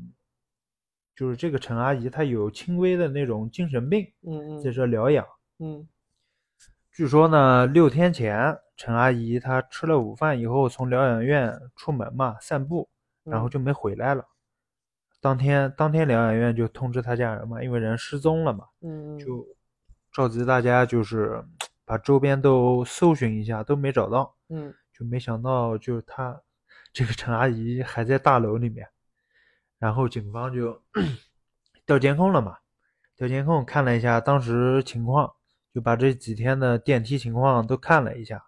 [1.17, 5.27] 就是这个陈阿姨她有轻微的那种精神病，嗯嗯在这疗养。
[5.59, 5.87] 嗯
[6.93, 12.89] 据说呢，六天前陈阿姨她吃了午饭以后从疗养院出门嘛散步，
[13.25, 14.25] 然后嗯就没回来了。
[15.21, 19.47] 当天当天疗养院就通知她家人嘛，因为人失踪了嘛，嗯，就
[20.13, 21.45] 召集大家就是
[21.85, 24.37] 把周边都搜寻一下，都没找到。
[24.49, 26.39] 嗯就没想到，就是他
[26.93, 28.89] 这个陈阿姨还在大楼里面，
[29.79, 30.83] 然后警方就
[31.87, 32.59] 调监控了嘛，
[33.17, 35.33] 调监控看了一下当时情况，
[35.73, 38.45] 就把这几天的电梯情况都看了一下，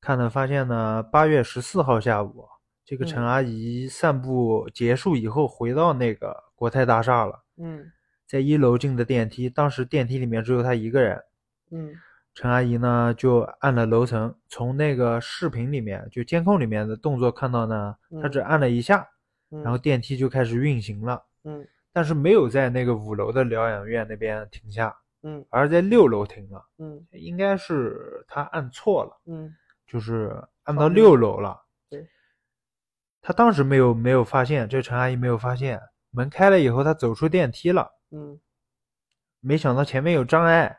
[0.00, 2.48] 看了发现呢，八月十四号下午，
[2.84, 7.90] 这个陈嗯阿姨散步结束以后回到那个国泰大厦了，嗯
[8.26, 11.22] 在一楼进的电梯，当时电梯里面只有她一个人。
[11.70, 11.94] 嗯
[12.38, 19.04] 陈阿姨呢就按了楼层，从那个视频里面，就监控里面的动作看到呢，她只按了一下，
[19.50, 21.66] 嗯，然后电梯就开始运行了，嗯。
[21.92, 25.44] 但是没有在那个五楼的疗养院那边停下，嗯。
[25.50, 27.04] 而在六楼停了，嗯。
[27.10, 29.52] 应该是她按错了，嗯
[29.84, 31.60] 就是按到六楼了。
[31.90, 32.06] 对，
[33.20, 35.80] 她当时没有没有发现，这陈阿姨没有发现，
[36.12, 37.90] 门开了以后，她走出电梯了。
[38.12, 38.38] 嗯。
[39.40, 40.78] 没想到前面有障碍，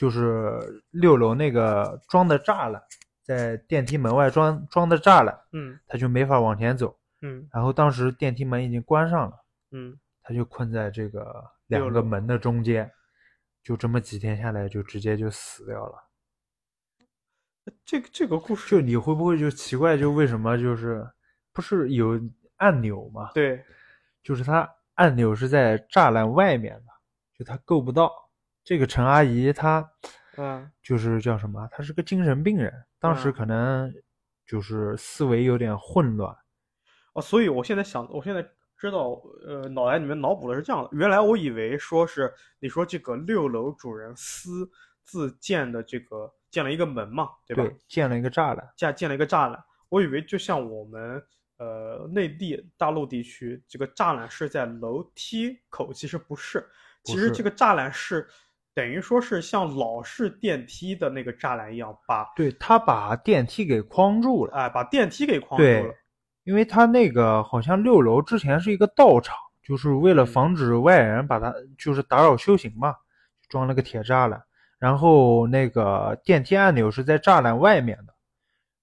[0.00, 2.82] 就是六楼那个装的栅栏，
[3.22, 6.98] 在电梯门外装装的栅栏，嗯他就没法往前走。
[7.20, 9.36] 嗯然后当时电梯门已经关上了，
[9.72, 12.90] 嗯他就困在这个两个门的中间，
[13.62, 16.02] 就这么几天下来，就直接就死掉了。
[17.84, 21.06] 这个这个故事就你会不会就奇怪，就为什么就是
[21.52, 22.18] 不是有
[22.56, 23.32] 按钮吗？
[23.34, 23.62] 对
[24.22, 26.92] 就是它按钮是在栅栏外面的，
[27.38, 28.29] 就它够不到。
[28.62, 29.90] 这个陈阿姨她
[30.36, 31.68] 嗯就是叫什么？
[31.70, 33.92] 她是个精神病人，当时嗯可能
[34.46, 36.36] 就是思维有点混乱。
[37.12, 38.46] 哦，所以我现在想，我现在
[38.78, 40.88] 知道，呃，脑袋里面脑补的是这样的。
[40.92, 44.70] 原来我以为说是你说这个六楼主人私
[45.04, 47.68] 自建的这个建了一个门嘛，对吧？
[47.88, 48.72] 建了一个栅栏。
[48.76, 51.22] 建建了一个栅栏，我以为就像我们
[51.58, 56.64] 呃内地大陆地区，这个栅栏是在楼梯口，其实不是，
[57.02, 58.28] 其实这个栅栏是
[58.80, 64.54] 等于说是像老式电梯的那个栅栏一样，把对他把电梯给框住了。
[64.54, 65.94] 哎、把电梯给框住对了。，
[66.44, 72.94] 因为他那个好像六楼之前是一个道场，就是为了嗯防止外人把他就是打扰修行嘛，
[73.50, 74.42] 装了个铁栅栏。
[74.78, 78.14] 然后那个电梯按钮是在栅栏外面的，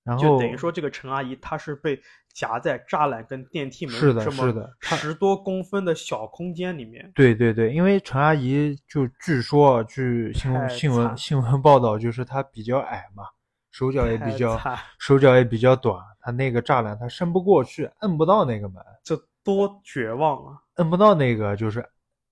[0.07, 2.01] 然后就等于说，这个陈阿姨她是被
[2.33, 7.11] 夹在栅栏跟电梯门是的是的十多公分的小空间里面。
[7.13, 13.25] 对对对，因为陈阿姨就据说，据新闻新闻新闻报道，就是她比较矮嘛，
[13.69, 14.57] 手脚也比较
[14.97, 20.61] 手脚也比较短，她那个栅栏她伸不过去，摁不到那个门，这多绝望啊！
[20.75, 21.85] 摁不到那个就是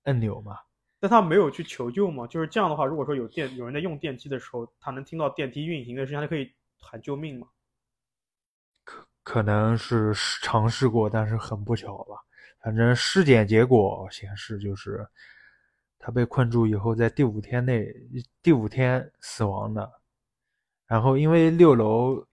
[0.04, 0.58] 按钮嘛。
[0.98, 2.26] 但他没有去求救嘛？
[2.26, 7.48] 就是这样的话，如果说有电有人在用电梯的时候，他能听到电梯运行的声音，他就可以喊救命吗？
[9.26, 12.16] 可能是尝试过，但是很不巧吧。
[12.60, 15.04] 反正尸检结果显示，就是
[15.98, 17.92] 他被困住以后，在第五天内
[18.44, 19.92] 第五天死亡的。
[20.86, 22.24] 然后因为六楼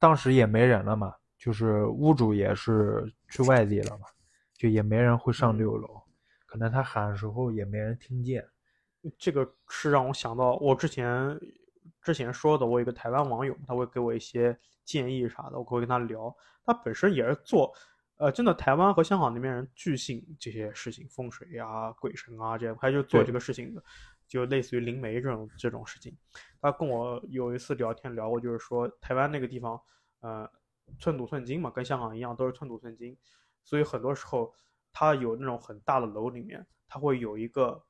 [0.00, 4.06] 当时也没人了嘛，就是屋主也是去外地了嘛，
[4.54, 6.02] 就也没人会上六楼，
[6.46, 8.44] 可能他喊的时候也没人听见。
[9.16, 11.38] 这个是让我想到我之前
[12.02, 16.34] 之前说的，我有个台湾网友，他会给我一些建议啥的，我会跟他聊。
[16.64, 17.74] 他本身也是做，
[18.16, 23.82] 呃，真的台湾和香港那边人巨信这些事情，风水啊、鬼神啊这样，他就做这个事情的，
[24.28, 26.16] 就类似于灵媒这种这种事情。
[26.60, 29.80] 他跟我有一次聊天聊过，就是说台湾那个地方，
[30.20, 30.48] 呃，
[31.00, 33.16] 寸土寸金嘛，跟香港一样，都是寸土寸金，
[33.64, 34.54] 所以很多时候，
[34.92, 37.84] 他有那种很大的楼里面，他会有一个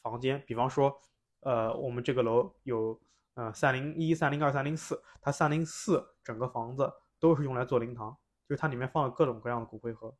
[0.00, 0.98] 房间，比方说，
[1.40, 2.98] 呃，我们这个楼有
[3.38, 8.10] 呃三零一、三零二、三零四，它三零四整个房子都是用来做灵堂，
[8.48, 10.12] 就是它里面放了各种各样的骨灰盒，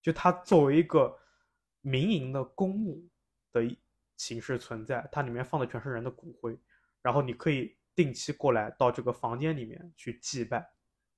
[0.00, 1.14] 就它作为一个
[1.82, 3.06] 民营的公墓
[3.52, 3.60] 的
[4.16, 6.58] 形式存在，它里面放的全是人的骨灰，
[7.02, 10.66] 然后你可以定期过来到这个房间里面去祭拜。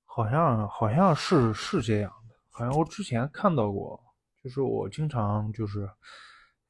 [0.03, 4.03] 好像好像是是这样的，好像我之前看到过，
[4.43, 5.89] 就是我经常就是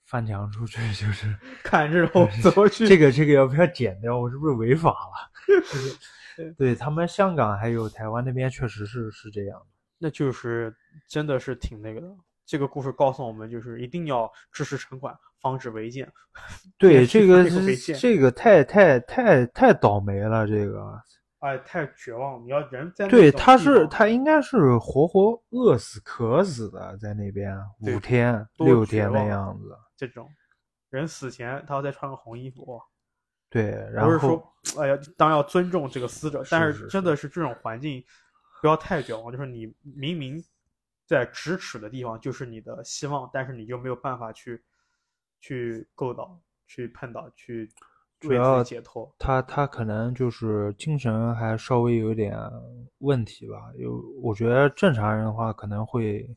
[0.10, 4.18] 翻墙出去，就是 看这种怎么去这个这个要不要剪掉？
[4.20, 6.46] 我是不是违法了？
[6.58, 9.66] 对他们香港还有台湾那边确实是是这样的，
[10.00, 10.76] 那就是
[11.08, 12.08] 真的是挺那个的。
[12.46, 16.12] 这个故事告诉我们，就是一定要支持城管，防止违建。
[16.80, 17.46] 对这个
[18.00, 21.00] 这个太太太太倒霉了，这个。
[21.40, 22.44] 哎，太绝望！
[22.44, 29.78] 你要人在对，他是他应该是活活饿死、渴死的，在那边五天、六天的样子。
[30.08, 30.28] 这种
[30.90, 32.82] 人死前他要再穿个红衣服，
[33.50, 38.04] 对，然后不是说哎呀，当然要尊重这个死者，但是真的是这种环境
[38.62, 39.32] 不要太绝望。
[39.32, 40.42] 就是你明明
[41.06, 44.64] 在咫尺的地方就是你的希望，但是你就没有办法去
[45.42, 47.70] 去够到、去碰到、去。
[48.20, 52.38] 主要解脱，他他可能就是精神还稍微有点
[52.98, 53.72] 问题吧。
[53.78, 56.30] 有，我觉得正常人的话可能会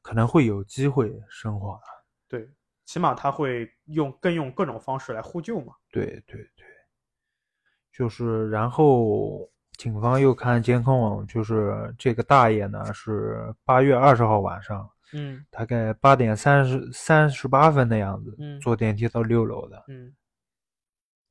[0.00, 1.78] 可能会有机会生还。
[2.26, 2.48] 对，
[2.90, 5.72] 起码他会用更用各种方式来呼救嘛。
[5.92, 6.66] 对对对，
[7.92, 20.12] 就是然后警方又看监控，就是这个大爷呢是八月二十号晚上，嗯，大概八点三十三十八分的样子，嗯，坐电梯到六楼的，嗯。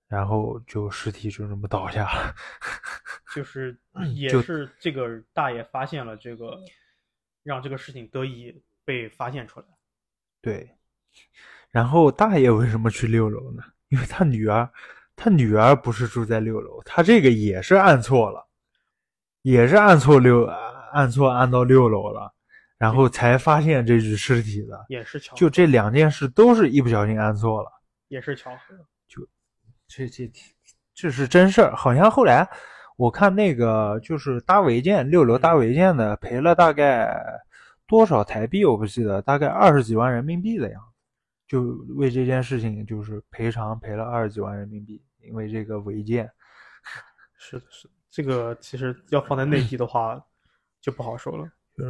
[0.07, 2.33] 然后就尸体就这么倒下了，
[3.35, 3.77] 就是
[4.15, 6.57] 也是这个大爷发现了这个，
[7.43, 9.65] 让这个事情得以被发现出来。
[10.41, 10.73] 对，
[11.71, 13.63] 然后大爷为什么去六楼呢？
[13.89, 14.69] 因为他女儿，
[15.15, 18.47] 他女儿不是住在六楼，他这个也是按错了，
[19.41, 20.45] 也是按错六
[20.93, 22.33] 按错按到六楼了，
[22.77, 24.85] 然后才发现这具尸体的。
[24.89, 27.69] 也是巧，就这两件事都是一不小心按错了，
[28.07, 28.75] 也是巧合。
[29.07, 29.27] 就
[29.87, 30.31] 这这
[30.93, 32.47] 这是真事儿，好像后来
[32.97, 37.15] 我看那个就是搭违建六楼搭违建的赔了大概
[37.87, 40.88] 多少台币我不记得，大概二十几万人民币的样子，
[41.49, 41.61] 就
[41.95, 46.29] 为这件事情就是赔偿赔了二十几万人民币，因为这个违建。
[47.37, 50.17] 是的，是的，这个其实要放在内地的话
[50.79, 51.45] 就不好说了。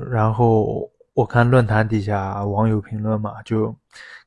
[0.09, 3.75] 然后我看论坛底下网友评论嘛，就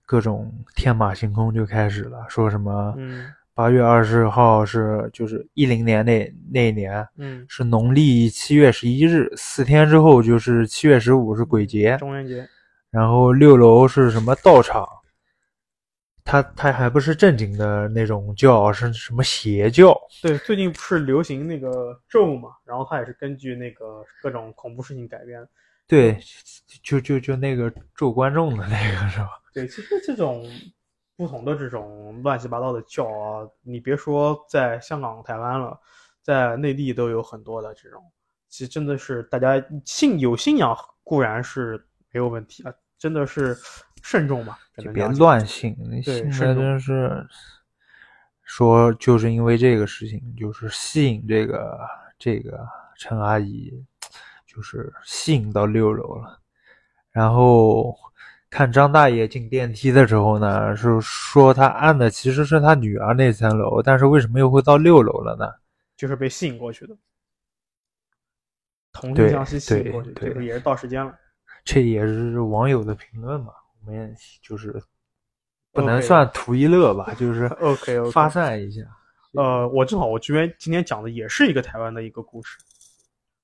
[0.06, 3.32] 各种天马行空就开始了，说什么嗯。
[3.54, 12.48] 八月二十号是就是一零年那那一年，嗯，是农历七月十一日，四天之后就是七月十五是鬼节，中元节。
[12.90, 14.88] 然后六楼是什么道场？
[16.24, 19.96] 他他还不是正经的那种教，是什么邪教？
[20.22, 25.46] 对，最近不是流行那个咒嘛，然后他也是根据那个各种恐怖事情改编。
[25.86, 26.18] 对，
[26.82, 29.30] 就就就那个咒观众的那个是吧？
[29.52, 30.48] 对，其实这种。
[31.14, 35.78] 不同的这种乱七八糟的教啊，你别说在香港、台湾了，
[36.20, 38.02] 在内地都有很多的这种。
[38.48, 41.76] 其实真的是大家信有信仰固然是
[42.10, 43.56] 没有问题啊，真的是
[44.02, 44.58] 慎重吧，
[44.92, 45.74] 别乱信。
[46.04, 47.26] 对，慎真是
[48.42, 51.78] 说就是因为这个事情，就是吸引这个
[52.18, 52.66] 这个
[52.98, 53.72] 陈阿姨，
[54.46, 56.40] 就是吸引到六楼了，
[57.10, 57.96] 然后。
[58.54, 65.50] 看张大爷进电梯的时候呢，是说他按的其实是他女儿那层楼，但是为什么又会到六楼了呢？
[65.96, 66.94] 就是被吸引过去的，
[68.92, 71.18] 同性相吸吸引过去，就是也是到时间了。
[71.64, 74.82] 这也是网友的评论嘛，我们也就是
[75.72, 78.82] 不能算图一乐吧，就是 OK 发散一下。
[79.32, 82.58] 呃，我正好我这边今天讲的也是一个台湾的一个故事，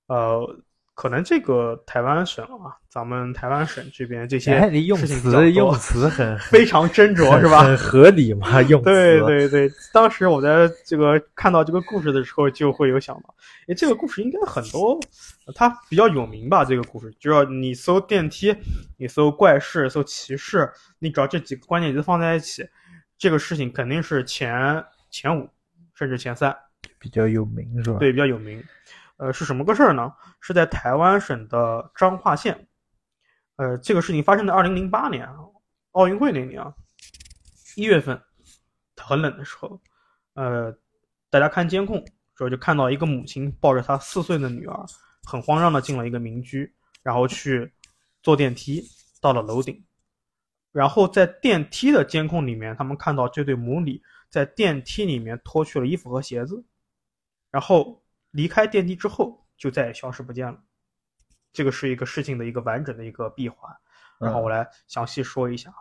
[0.07, 0.61] 呃。
[0.99, 7.63] 可能这个台湾省啊，咱们台湾省这边这些用词用词 很非常斟酌，是吧？
[7.63, 8.87] 很合理嘛，用词。
[8.87, 13.33] 对对对，当时我在这个看到这个故事的时候，就会有想到，
[13.69, 14.99] 哎，这个故事应该很多，
[15.55, 16.65] 它比较有名吧？
[16.65, 18.53] 这个故事，只要你搜电梯，
[18.97, 20.69] 你搜怪事，搜骑士，
[20.99, 22.67] 你只要这几个关键词放在一起，
[23.17, 25.49] 这个事情肯定是前前五，
[25.95, 26.53] 甚至前三，
[26.99, 27.99] 比较有名，是吧？
[28.01, 28.61] 对，比较有名。
[29.19, 30.13] 呃，是什么个事儿呢？
[30.41, 32.69] 是在台湾省的彰化县。
[33.57, 35.29] 呃，这个事情发生在二零零八年
[35.91, 36.73] 奥运会那年啊，
[37.77, 38.21] 一月份，
[38.97, 39.81] 很冷的时候，
[40.35, 40.73] 呃，
[41.31, 41.99] 大家看监控
[42.37, 44.87] 时候就看到一个母亲抱着她四岁的女儿，
[45.25, 47.73] 很慌张的进了一个民居，然后去
[48.23, 48.85] 坐电梯，
[49.21, 49.85] 到了楼顶，
[50.71, 54.01] 然后在电梯的监控里面，他们看到这对母女
[54.31, 56.65] 在电梯里面脱去了衣服和鞋子，
[57.51, 58.01] 然后
[58.31, 60.59] 离开电梯之后就再也消失不见了。
[61.53, 63.75] 这个是一个事情的一个完整的一个闭环，
[64.19, 65.73] 然后我来详细说一下。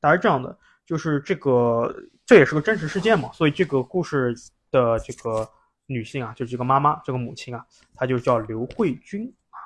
[0.00, 1.94] 大概是这样的，就是这个
[2.24, 4.34] 这也是个真实事件嘛，所以这个故事
[4.70, 5.48] 的这个
[5.86, 9.58] 女性啊，就是这个妈妈，这个母亲啊，她就叫刘慧君啊，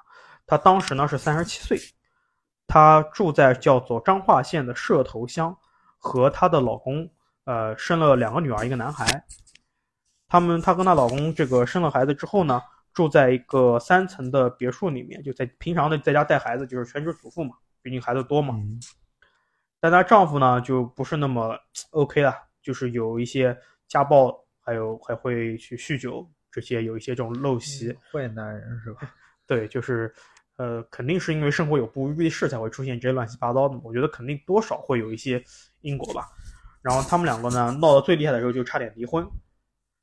[0.46, 1.78] 她当时呢是三十七岁，
[2.66, 5.56] 她住在叫做彰化县的社头乡，
[5.96, 7.10] 和她的老公
[7.44, 9.24] 呃生了两个女儿一个男孩，
[10.30, 12.62] 他们她跟她老公这个生了孩子之后呢。
[12.92, 18.60] 住在一个三层的别墅里面，就在平常的在家带孩子，就是全职主妇嘛，毕竟孩子多嘛。
[19.78, 21.56] 但她丈夫呢，就不是那么
[21.90, 23.56] OK 了，就是有一些
[23.86, 27.96] 家暴，还有还会去酗酒，这些有一些这种陋习。
[28.12, 29.02] 坏男人是吧？
[29.46, 30.12] 对，就是
[30.56, 33.78] 呃，肯定是因为生活有不如意事才会出现这些乱七八糟的。
[33.84, 35.40] 我觉得肯定多少会有一些
[35.82, 36.26] 因果吧。
[36.82, 39.24] 然后他们两个呢，闹得最厉害的时候就差点离婚，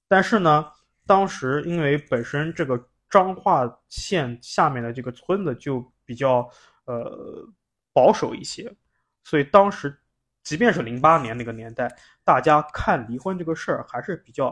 [0.07, 0.71] 但是呢。
[1.09, 6.45] 当时因为本身这个彰化县下面的这个村子就比较
[6.83, 7.47] 呃
[7.93, 8.75] 保守一些，
[9.23, 9.97] 所以当时
[10.43, 11.87] 即便是零八年那个年代，
[12.25, 14.47] 大家看离婚这个事儿还是比较，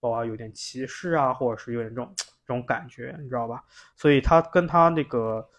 [0.00, 3.64] 啊有点歧视啊，或者是有点这种这种感觉，你知道吧？
[3.96, 5.50] 所以她跟她那个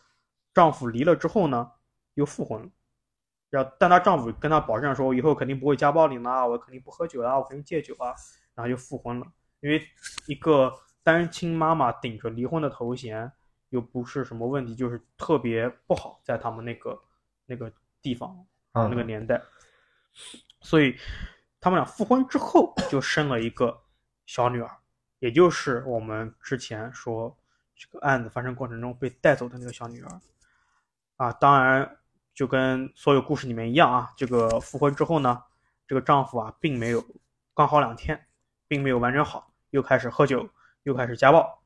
[0.53, 1.69] 丈夫离了之后呢，
[2.13, 2.69] 又复婚了，
[3.49, 8.15] 然后但她丈夫跟她保证说，以后肯定不会家暴你啦，我肯定不喝酒啦，我肯定戒酒啊，
[8.59, 9.25] 然后就复婚了。
[9.61, 9.81] 因为
[10.27, 13.31] 一个单亲妈妈顶着离婚的头衔，
[13.69, 17.01] 又不是什么问题，就是特别不好，在他们那个
[17.45, 18.29] 那个地方
[18.73, 19.41] 啊那个年代，
[20.61, 20.95] 所以
[21.59, 23.81] 他们俩复婚之后就生了一个
[24.25, 24.69] 小女儿，
[25.19, 27.37] 也就是我们之前说
[27.75, 30.21] 这个案子发生过程中被带走的那个小女儿
[31.15, 31.31] 啊。
[31.33, 31.97] 当然，
[32.33, 35.43] 就跟所有故事里面一样啊，这个复婚之后呢，
[35.85, 37.03] 这个丈夫啊并没有
[37.53, 38.27] 刚好两天，
[38.69, 39.53] 并没有完整好。
[39.71, 40.49] 又开始喝酒，
[40.81, 41.61] 又开始家暴，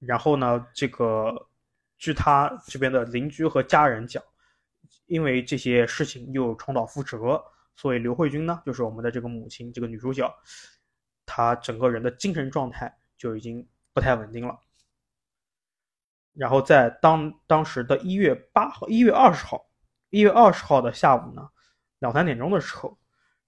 [0.00, 1.48] 然后呢，这个
[1.96, 4.22] 据他这边的邻居和家人讲，
[5.06, 7.42] 因为这些事情又重蹈覆辙，
[7.74, 10.30] 所以刘慧君呢，就是我们的这个母亲，这个女主角，
[11.24, 14.60] 她整个人的精神状态就已经不太稳定了。
[16.34, 19.66] 然后在当当时的一月八号、一月二十号、
[20.10, 21.48] 一月二十号的下午呢，
[22.00, 22.98] 两三点钟的时候，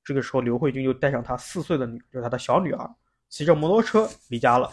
[0.04, 2.90] 这个时候刘慧君就带上她四岁的女，就是她的小女儿。
[3.28, 4.70] 骑着摩托车离家了，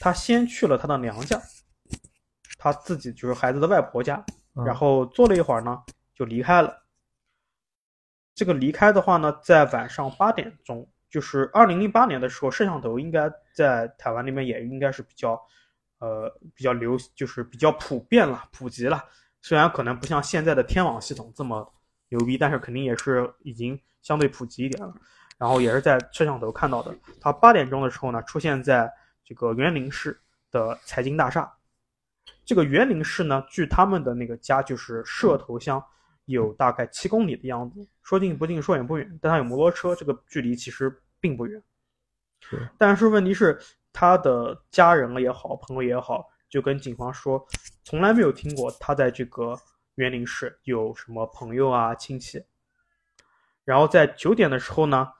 [0.00, 1.40] 她先去了她的娘家，
[2.58, 4.24] 她自己就是孩子的外婆家，
[4.64, 5.82] 然后坐了一会儿呢，
[6.14, 6.82] 就离开了。
[8.34, 15.38] 这个离开的话呢，在晚上八点钟，就是二零零八年的时候，摄像头应该在台湾那边也应该是比较，
[15.98, 19.04] 呃，比较流，就是比较普遍了，普及了。
[19.42, 21.70] 虽然可能不像现在的天网系统这么
[22.12, 24.94] 牛逼，但是肯定也是已经相对普及一点了。
[25.38, 28.88] 然后也是在摄像头看到的，他八点钟的时候呢，出现在
[29.24, 30.20] 这个园林市
[30.52, 31.52] 的财经大厦。
[32.44, 35.82] 这个园林市呢，距他们的那个家就是社头乡，
[36.26, 37.84] 有大概七公里的样子。
[38.02, 41.60] 说近不近，说远不远，但他有摩托车，这个距离其实并不远。
[42.40, 43.58] 是，但是问题是，
[43.92, 47.44] 他的家人也好，朋友也好，就跟警方说，
[47.82, 49.58] 从来没有听过他在这个
[49.94, 52.44] 园林市有什么朋友啊、亲戚。
[53.64, 55.12] 然后在九点的时候呢。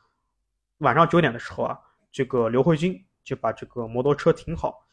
[0.79, 1.79] 晚上九点的时候啊，
[2.11, 4.85] 这个刘慧君就把这个摩托车停好，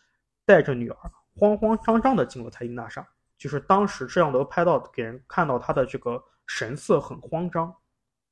[0.45, 0.95] 带着女儿
[1.35, 3.09] 慌慌张张的进了财经大厦。
[3.39, 7.75] 就是当时摄像头拍到，给人看到他的这个神色很慌张，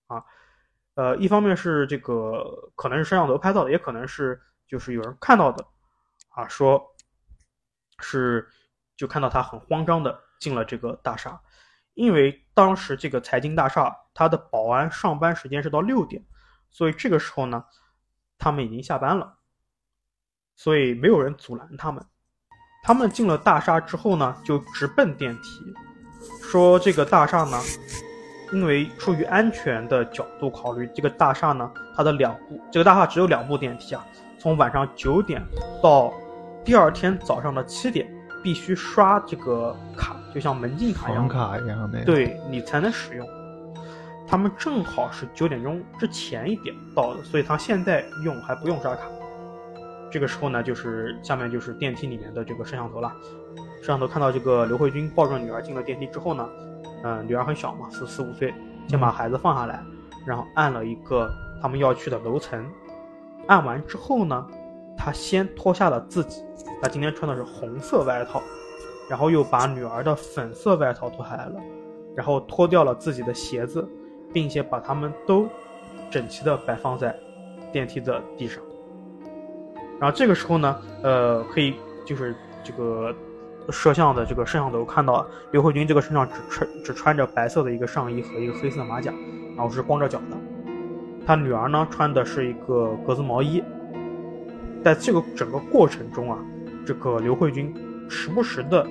[0.05, 0.23] 啊，
[0.93, 5.65] 呃，一方面是这个可能是摄像头拍到的，也可能是就是有人看到的，
[6.29, 6.95] 啊，说
[7.97, 8.47] 是
[8.95, 11.41] 就看到他很慌张的进了这个大厦，
[11.93, 16.23] 因为当时这个财经大厦它的保安上班时间是到六点。
[16.69, 17.63] 所以这个时候呢，
[18.37, 19.37] 他们已经下班了，
[20.55, 22.05] 所以没有人阻拦他们。
[22.83, 25.73] 他们进了大厦之后呢，就直奔电梯，
[26.41, 27.57] 说这个大厦呢，
[28.51, 34.05] 因为出于安全的角度考虑，这个大厦呢，它的两部，这个大厦只有两部电梯啊，
[34.37, 35.41] 从晚上九点
[35.81, 36.13] 到
[36.65, 38.05] 第二天早上的七点，
[38.43, 43.27] 必须刷这个卡，就像门禁卡一样，卡一样的，对你才能使用。
[44.27, 49.01] 他们正好是九点钟之前一点到的，所以他现在用还不用刷卡。
[50.11, 53.11] 这个时候呢，就是下面就是电梯里面的这个摄像头了。
[53.81, 56.47] 摄像头看到这个刘慧君抱着女儿进了电梯之后呢，
[57.03, 58.53] 嗯，女儿很小嘛，四四五岁，
[58.87, 59.83] 先把孩子放下来，
[60.23, 61.27] 然后按了一个
[61.59, 62.63] 他们要去的楼层。
[63.47, 64.47] 按完之后呢，
[64.95, 66.43] 他先脱下了自己，
[66.79, 68.39] 他今天穿的是红色外套，
[69.09, 71.55] 然后又把女儿的粉色外套脱下来了。
[72.15, 73.87] 然后脱掉了自己的鞋子，
[74.33, 75.47] 并且把它们都
[76.09, 77.15] 整齐的摆放在
[77.71, 78.59] 电梯的地上。
[79.99, 83.13] 然后这个时候呢，呃，可以就是这个
[83.69, 89.13] 摄像的这个摄像头看到刘慧君这个身上只穿只穿着白色的一个上衣和一个黑色马甲，
[89.55, 90.37] 然后是光着脚的。
[91.23, 93.63] 他女儿呢穿的是一个格子毛衣。
[94.83, 96.39] 在这个整个过程中啊，
[96.83, 97.71] 这个刘慧君
[98.09, 98.85] 时不时的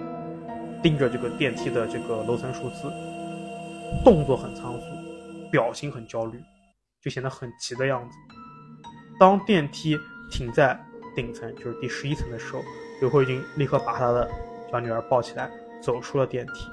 [0.82, 2.90] 盯着这个电梯的这个楼层数字，
[4.04, 4.84] 动作很仓促，
[5.50, 6.42] 表情很焦虑，
[7.02, 8.16] 就显得很急的样子。
[9.18, 9.98] 当电梯
[10.30, 10.78] 停在
[11.14, 12.62] 顶层，就是第十一层的时候，
[13.00, 14.28] 刘慧君立刻把她的
[14.70, 15.50] 小女儿抱起来，
[15.80, 16.68] 走出了电梯。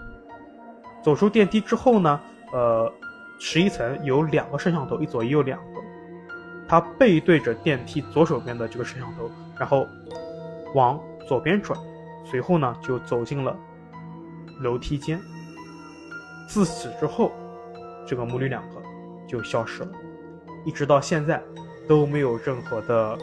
[1.01, 2.19] 走出电梯之后呢，
[2.51, 2.91] 呃，
[3.39, 5.81] 十一层有两个摄像头，一左一右两个。
[6.67, 9.85] 他背对着电梯左手边的这个摄像头，然后
[10.73, 11.77] 往左边转，
[12.23, 13.55] 随后呢就走进了
[14.61, 15.19] 楼梯间。
[16.47, 17.31] 自此之后，
[18.05, 18.81] 这个母女两个
[19.27, 19.89] 就消失了，
[20.65, 21.41] 一直到现在
[21.87, 23.17] 都没有任何的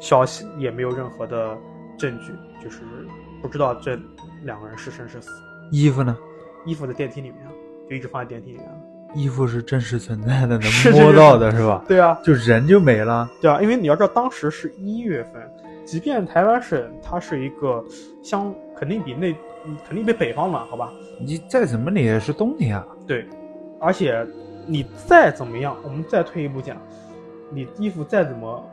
[0.00, 1.56] 消息，也没有任何的
[1.96, 2.80] 证据，就是
[3.40, 3.98] 不知道这
[4.42, 5.30] 两个人是生是死。
[5.70, 6.16] 衣服呢？
[6.66, 7.38] 衣服在电梯里面，
[7.88, 8.68] 就一直放在电梯里面。
[9.14, 11.82] 衣服是真实存在的，能摸到的是吧？
[11.88, 13.30] 对啊，就人就没了。
[13.40, 15.50] 对啊，因为你要知道，当时是一月份，
[15.84, 17.84] 即便台湾省它是一个
[18.22, 19.34] 相，肯定比那
[19.86, 20.92] 肯定比北方暖，好吧？
[21.20, 22.86] 你再怎么你也是冬天啊。
[23.06, 23.26] 对，
[23.80, 24.26] 而且
[24.66, 26.76] 你再怎么样，我们再退一步讲，
[27.50, 28.70] 你衣服再怎么，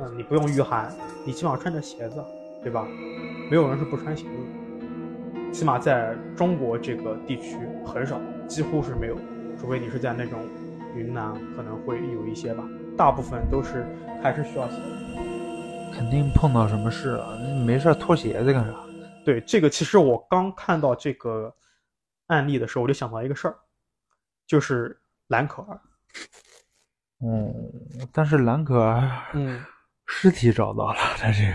[0.00, 0.92] 嗯，你不用御寒，
[1.24, 2.22] 你起码穿着鞋子，
[2.62, 2.86] 对吧？
[3.50, 9.16] 没有人是不穿鞋子，起码在中国这个地区很少，几乎是没有。
[9.60, 10.38] 除非你是在那种
[10.96, 12.64] 云南，可能会有一些吧，
[12.96, 13.86] 大部分都是
[14.22, 14.76] 还是需要鞋。
[15.94, 18.74] 肯定碰到什么事了，没事脱鞋子干啥？
[19.24, 21.54] 对，这个其实我刚看到这个
[22.26, 23.56] 案例的时候，我就想到一个事儿，
[24.46, 25.80] 就是蓝可儿。
[27.20, 27.54] 嗯，
[28.12, 29.62] 但是蓝可儿，嗯，
[30.06, 31.54] 尸体找到了，他这个。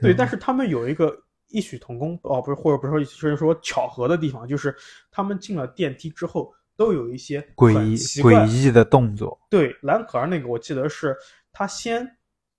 [0.00, 1.14] 对，但是他们有一个
[1.48, 4.74] 异曲同工哦，不是，或者不是说，就是说巧合的地方，就是
[5.10, 6.54] 他们进了电梯之后。
[6.78, 9.36] 都有一些诡异诡异的动作。
[9.50, 11.12] 对，蓝可儿那个，我记得是
[11.50, 12.08] 他先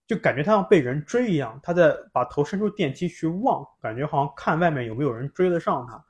[0.10, 6.04] 就感觉他像被人追一样，他在把头伸出电梯去望，感觉好像看外面有没有人追得上他，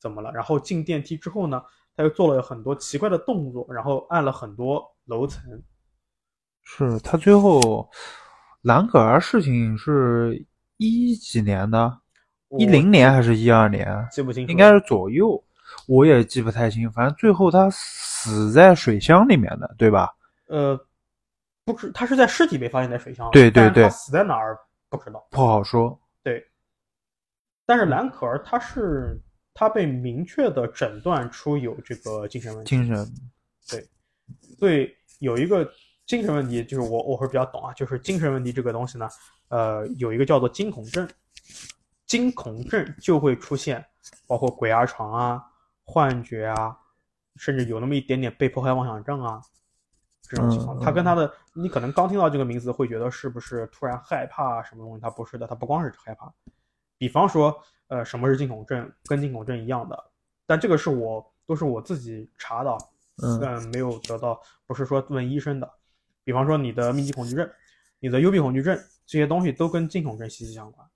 [0.00, 0.32] 怎么了？
[0.32, 1.62] 然后进电梯之后呢，
[1.94, 5.42] 他又做了很多奇怪的动作，然后按了很多楼层。
[6.62, 7.86] 是他最后
[8.62, 10.42] 兰可儿事情是
[10.78, 11.98] 一几年的？
[12.58, 14.08] 一零年还是一二年？
[14.10, 15.42] 记不清，应该是左右。
[15.86, 20.08] 我也记不太清，反正最后他死在水箱里面的，对吧？
[20.48, 20.78] 呃，
[21.64, 23.30] 不知，他是在尸体被发现在水箱。
[23.30, 24.58] 对对对，死在哪儿
[24.88, 25.98] 不知道，不好说。
[26.22, 26.44] 对，
[27.64, 29.20] 但是蓝可儿他是
[29.54, 32.68] 他被明确的诊断出有这个精神问题。
[32.68, 33.06] 精神，
[33.68, 33.88] 对，
[34.58, 35.70] 所以有一个
[36.06, 39.08] 精神问题，就是我我会比较懂啊，就是精神问题这个东西呢，
[39.48, 41.08] 呃，有一个叫做惊恐症，
[42.06, 43.84] 惊恐症就会出现，
[44.26, 45.42] 包括鬼压床啊。
[45.84, 46.74] 幻觉啊，
[47.36, 49.42] 甚至有那么一点点被迫害妄想症啊，
[50.34, 55.00] 这种情况，他跟他的，你可能刚听到这个名字会觉得是不是突然害怕什么东西？
[55.02, 56.32] 他不是的，他不光是害怕。
[56.96, 57.54] 比方说，
[57.88, 58.90] 呃，什么是惊恐症？
[59.04, 60.10] 跟惊恐症一样的，
[60.46, 62.78] 但这个是我都是我自己查的，
[63.22, 65.70] 嗯，没有得到，不是说问医生的。
[66.24, 67.50] 比方说你的密集恐惧症，
[67.98, 68.74] 你的幽闭恐惧症，
[69.04, 70.88] 这些东西都跟惊恐症息息相关。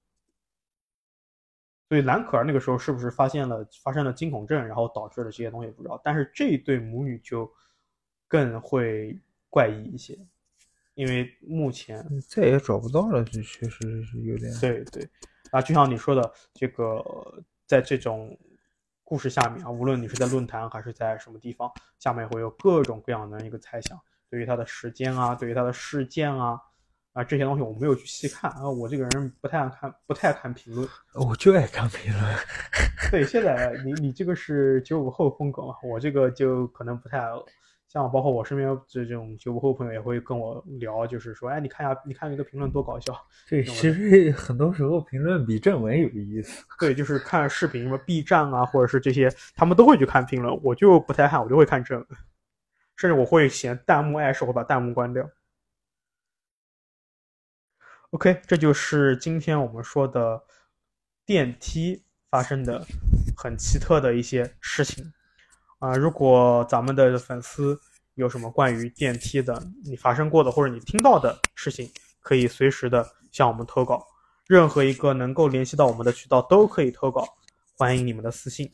[1.88, 6.00] 所以蓝可儿那个时候是不是发现了发生了惊恐症，然后导致了这些东西不知道。
[6.02, 7.48] 但是这一对母女就
[8.26, 9.16] 更会
[9.50, 10.18] 怪异一些，
[10.94, 14.52] 因为目前再也找不到了，这确实是有点。
[14.60, 15.08] 对对，
[15.50, 17.02] 啊，就像你说的，这个
[17.66, 18.36] 在这种
[19.04, 26.60] 故事下面啊，无论你是在论坛还是在什么地方，下面会有各种各样的一个猜想，对于它的时间啊，对于它的事件啊。
[27.12, 32.36] 啊，这些东西我没有去细看啊，我这个人不太爱看，不太看评论，我就爱看评论。
[33.10, 37.18] 对，现在你你这个是九五后风格嘛，我这个就可能不太
[38.02, 43.16] 像，包括我身边这种九五后朋友也会跟我聊，就是说，哎，你看一下，你看一个评论多搞笑。
[43.48, 46.64] 对，其实很多时候评论比正文有意思。
[46.78, 52.06] 对，就是看视频，什么 B 站啊，或者是这些，他们都会去看评论，我就不太看，我就会看正文，
[52.96, 55.28] 甚至我会嫌弹幕碍事，我把弹幕关掉。
[58.10, 60.42] OK，这就是今天我们说的
[61.24, 62.84] 电梯发生的
[63.36, 65.12] 很奇特的一些事情
[65.78, 65.94] 啊！
[65.94, 67.78] 如果咱们的粉丝
[68.14, 74.06] 有什么关于电梯的你发生过的或者你听到的事情，可以随时的向我们投稿，
[74.46, 77.26] 任何一个能够联系到我们的渠道都可以投稿，
[77.76, 78.70] 欢迎你们的私信。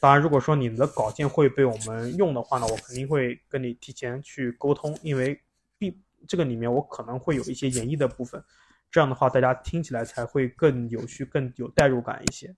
[0.00, 5.38] 当然，如果说你们的稿件会被我们用的话呢，我肯定会跟你提前去沟通，因为
[5.78, 8.42] 必这个里面我可能会有一些演绎的部分，
[8.90, 12.54] 这样的话大家听起来才会更有趣、更有代入感一些。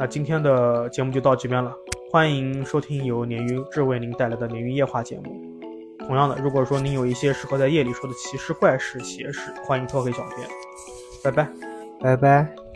[0.00, 1.74] 那今天的节目就到这边了，
[2.12, 5.24] 欢迎收听由鲶鱼志为您带来的鲶鱼夜话节目。
[6.06, 10.48] 同样的，如果说您有一些适合在夜里说的奇事、怪事、邪事，欢迎拖给小编。
[11.24, 11.50] 拜拜。
[12.00, 12.67] 拜拜。